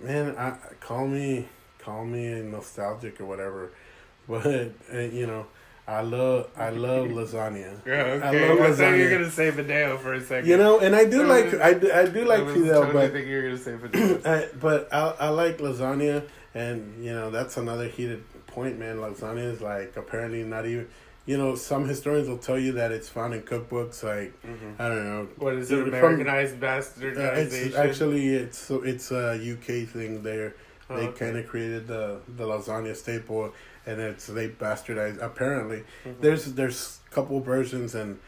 [0.00, 3.70] man, I call me call me nostalgic or whatever,
[4.28, 4.46] but
[4.92, 5.46] uh, you know,
[5.88, 7.80] I love I love lasagna.
[7.86, 8.44] Yeah, okay.
[8.44, 9.10] I I, love thought you were lasagna.
[9.10, 10.48] gonna say Fideo for a second.
[10.50, 12.74] You know, and I do Uh, like I do, I do like I was Fideo,
[12.74, 14.26] totally but thinking you were gonna say Fideo.
[14.34, 16.24] I, but I I like lasagna,
[16.54, 18.96] and you know that's another heated point, man.
[18.98, 20.88] Lasagna is like apparently not even.
[21.26, 24.02] You know, some historians will tell you that it's found in cookbooks.
[24.02, 24.80] Like Mhm.
[24.80, 25.86] I don't know, What is it?
[25.88, 27.66] Americanized Uh, bastardization.
[27.66, 30.22] it's actually it's it's a UK thing.
[30.22, 30.54] There,
[30.90, 31.26] Oh, they okay.
[31.26, 33.52] kind of created the the lasagna staple,
[33.88, 35.20] and it's they bastardized.
[35.22, 36.20] Apparently, Mhm.
[36.20, 38.18] there's there's a couple versions, and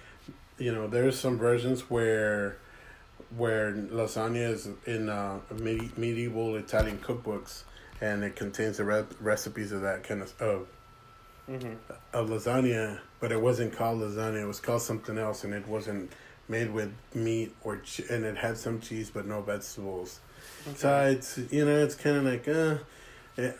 [0.59, 2.57] you know there's some versions where
[3.37, 7.63] where lasagna is in uh, medi- medieval Italian cookbooks,
[8.01, 10.67] and it contains the re- recipes of that kind of of
[11.49, 11.77] Mhm.
[12.13, 14.43] of lasagna, but it wasn't called lasagna.
[14.43, 16.11] It was called something else, and it wasn't
[16.49, 20.21] made with meat or ch- and it had some cheese but no vegetables.
[20.75, 22.79] So it's you know it's kind of like uh,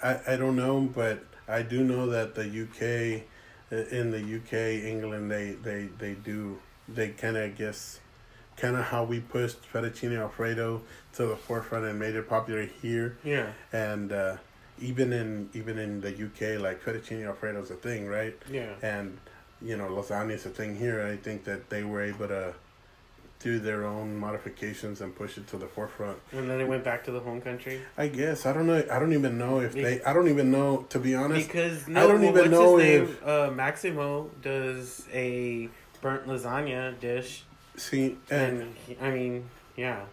[0.03, 1.21] I I don't know, but
[1.51, 3.23] I do know that the UK,
[3.73, 8.01] uh, in the UK, England, they they they do they kind of guess
[8.57, 10.83] kind of how we pushed fettuccine alfredo
[11.15, 13.47] to the forefront and made it popular here Yeah.
[13.73, 14.37] and uh,
[14.81, 18.37] even in even in the UK, like fettuccine alfredo is a thing, right?
[18.51, 18.75] Yeah.
[18.83, 19.19] And
[19.63, 21.07] you know, lasagna is a thing here.
[21.07, 22.55] I think that they were able to
[23.41, 26.19] do their own modifications and push it to the forefront.
[26.33, 27.81] And then it went back to the home country.
[27.99, 28.85] I guess I don't know.
[28.91, 30.03] I don't even know if they.
[30.03, 31.49] I don't even know to be honest.
[31.49, 33.31] Because I no, don't well, even what's know his if- name?
[33.31, 35.69] Uh, Maximo does a
[36.03, 37.45] burnt lasagna dish,
[37.77, 40.05] See, and and he, I mean, yeah,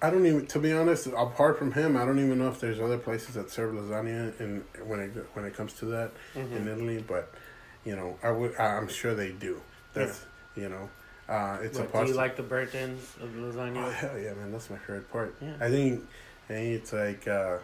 [0.00, 0.46] I don't even.
[0.46, 3.50] To be honest, apart from him, I don't even know if there's other places that
[3.50, 4.38] serve lasagna.
[4.40, 6.12] And when it when it comes to that.
[6.34, 6.56] Mhm.
[6.56, 7.30] in Italy, but
[7.84, 8.56] you know, I would.
[8.56, 9.60] I'm sure they do.
[9.92, 10.88] That's you know,
[11.28, 14.34] uh, it's What, a do you like the burnt ends of the Oh hell yeah,
[14.34, 14.52] man!
[14.52, 15.34] That's my favorite part.
[15.40, 15.54] Yeah.
[15.60, 16.04] I think,
[16.48, 17.58] I think it's like uh,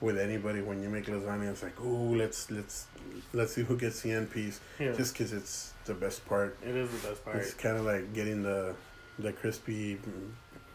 [0.00, 2.86] with anybody when you make lasagna, it's like, ooh, let's let's
[3.32, 6.56] let's see who gets the end piece, Yeah, just 'cause it's the best part.
[6.62, 7.36] it is the best part.
[7.36, 8.74] It's kind of like getting the
[9.18, 9.98] the crispy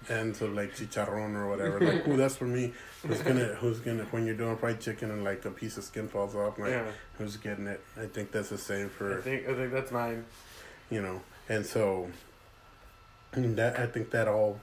[0.09, 1.79] ends of like chicharron or whatever.
[1.79, 2.73] like, ooh, that's for me.
[3.07, 6.07] Who's gonna who's gonna when you're doing fried chicken and like a piece of skin
[6.09, 6.85] falls off, like yeah,
[7.19, 7.79] who's getting it?
[7.95, 10.25] I think that's the same for I think I think that's mine.
[10.89, 12.09] you know and so
[13.33, 14.59] that i think that all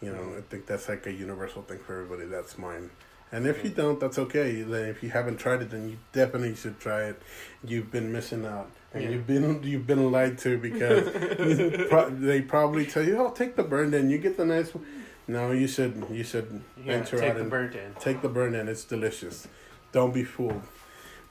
[0.00, 2.90] you know i think that's like a universal thing for everybody that's mine.
[3.34, 4.60] And if you don't that's okay.
[4.60, 7.22] Then if you haven't tried it then you definitely should try it.
[7.64, 8.70] You've been missing out.
[8.92, 9.08] And Yeah.
[9.08, 11.08] you've been you've been lied to because
[11.88, 14.10] pro- they probably tell you oh take the burn in.
[14.10, 14.84] You get the nice one.
[15.26, 17.96] No you should you should Yeah, venture take out the and burnt end.
[17.98, 18.68] take the burn in.
[18.68, 19.48] It's delicious.
[19.92, 20.60] Don't be fooled.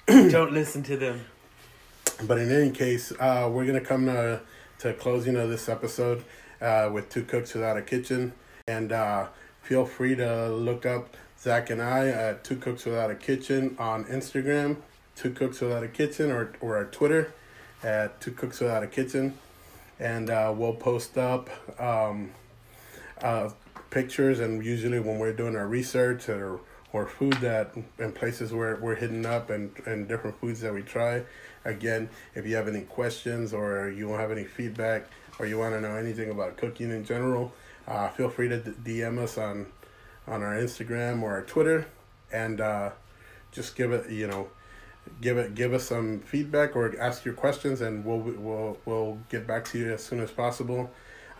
[0.08, 1.22] Don't listen to them.
[2.28, 4.42] But in any case, uh, we're gonna come to
[4.82, 6.24] to closing of this episode
[6.60, 8.34] uh, with two cooks without a kitchen,
[8.68, 9.28] and uh,
[9.62, 14.06] feel free to look up Zach and I at Two Cooks Without a Kitchen on
[14.06, 14.78] Instagram,
[15.16, 17.32] Two Cooks Without a Kitchen, or or our Twitter
[17.84, 19.38] at Two Cooks Without a Kitchen,
[20.00, 22.32] and uh, we'll post up um,
[23.22, 23.50] uh,
[23.92, 24.40] pictures.
[24.40, 26.60] And usually when we're doing our research or
[26.94, 30.82] or food that in places where we're hitting up and and different foods that we
[30.82, 31.24] try.
[31.64, 35.08] Again, if you have any questions or you don't have any feedback
[35.39, 37.54] or you want to know anything about cooking in general,
[37.88, 39.68] uh, feel free to DM us on
[40.28, 41.88] on our Instagram or our Twitter,
[42.32, 42.92] and uh,
[43.52, 44.50] just give it you know
[45.20, 49.48] give it give us some feedback or ask your questions, and we'll we'll we'll get
[49.48, 50.89] back to you as soon as possible.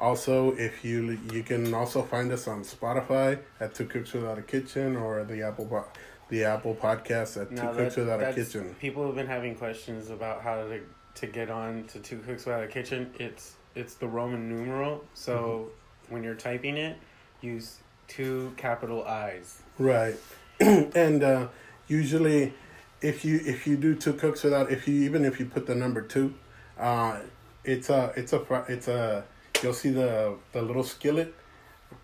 [0.02, 4.42] Also, if you you can also find us on Spotify at Two Cooks Without a
[4.42, 5.86] Kitchen or the Apple
[6.30, 8.76] the Apple Podcast at Now Two Cooks Without a Kitchen.
[8.80, 10.82] People have been having questions about how to
[11.14, 13.12] to get on to Two Cooks Without a Kitchen.
[13.20, 15.06] It's it's the Roman numeral.
[15.14, 15.70] So
[16.08, 16.14] Mm-hmm.
[16.16, 16.98] when you're typing it,
[17.42, 17.78] use
[18.08, 19.62] two capital I's.
[19.78, 20.16] Right,
[20.60, 21.48] and uh,
[21.88, 22.54] usually,
[23.02, 25.76] if you if you do two cooks without if you even if you put the
[25.76, 26.34] number two,
[26.80, 27.20] uh,
[27.64, 29.24] it's a it's a it's a
[29.64, 31.34] you'll see the the little skillet,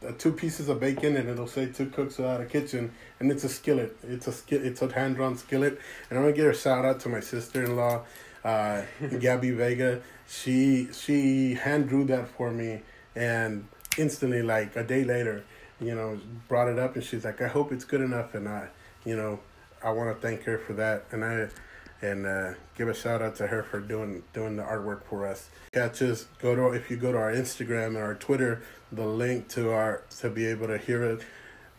[0.02, 3.44] the two pieces of bacon, and it'll say two cooks without a kitchen, and it's
[3.44, 3.98] a skillet.
[4.04, 4.64] It's a skill.
[4.64, 5.80] It's a hand drawn skillet,
[6.10, 8.04] and I'm gonna give a shout out to my sister in law,
[8.44, 8.84] uh,
[9.20, 10.02] Gabby Vega.
[10.28, 12.82] She she hand drew that for me,
[13.16, 15.44] and instantly, like a day later,
[15.80, 18.68] you know, brought it up, and she's like, "I hope it's good enough," and I,
[19.06, 19.40] you know,
[19.84, 21.48] I want to thank her for that, and I,
[22.02, 25.50] and uh, give a shout out to her for doing doing the artwork for us.
[25.72, 26.28] Catch us.
[26.40, 30.04] Go to if you go to our Instagram and our Twitter, the link to our
[30.20, 31.22] to be able to hear it,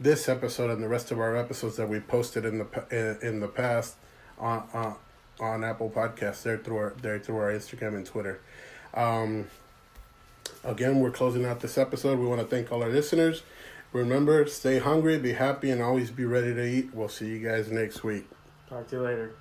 [0.00, 3.48] this episode and the rest of our episodes that we posted in the in, the
[3.48, 3.96] past
[4.38, 4.96] on on
[5.40, 6.42] on Apple Podcasts.
[6.42, 8.40] There through our there through our Instagram and Twitter.
[8.94, 9.46] Um,
[10.64, 12.18] again, we're closing out this episode.
[12.18, 13.42] We want to thank all our listeners.
[13.92, 16.92] Remember, stay hungry, be happy, and always be ready to eat.
[16.92, 18.26] We'll see you guys next week.
[18.68, 19.34] Talk to you later.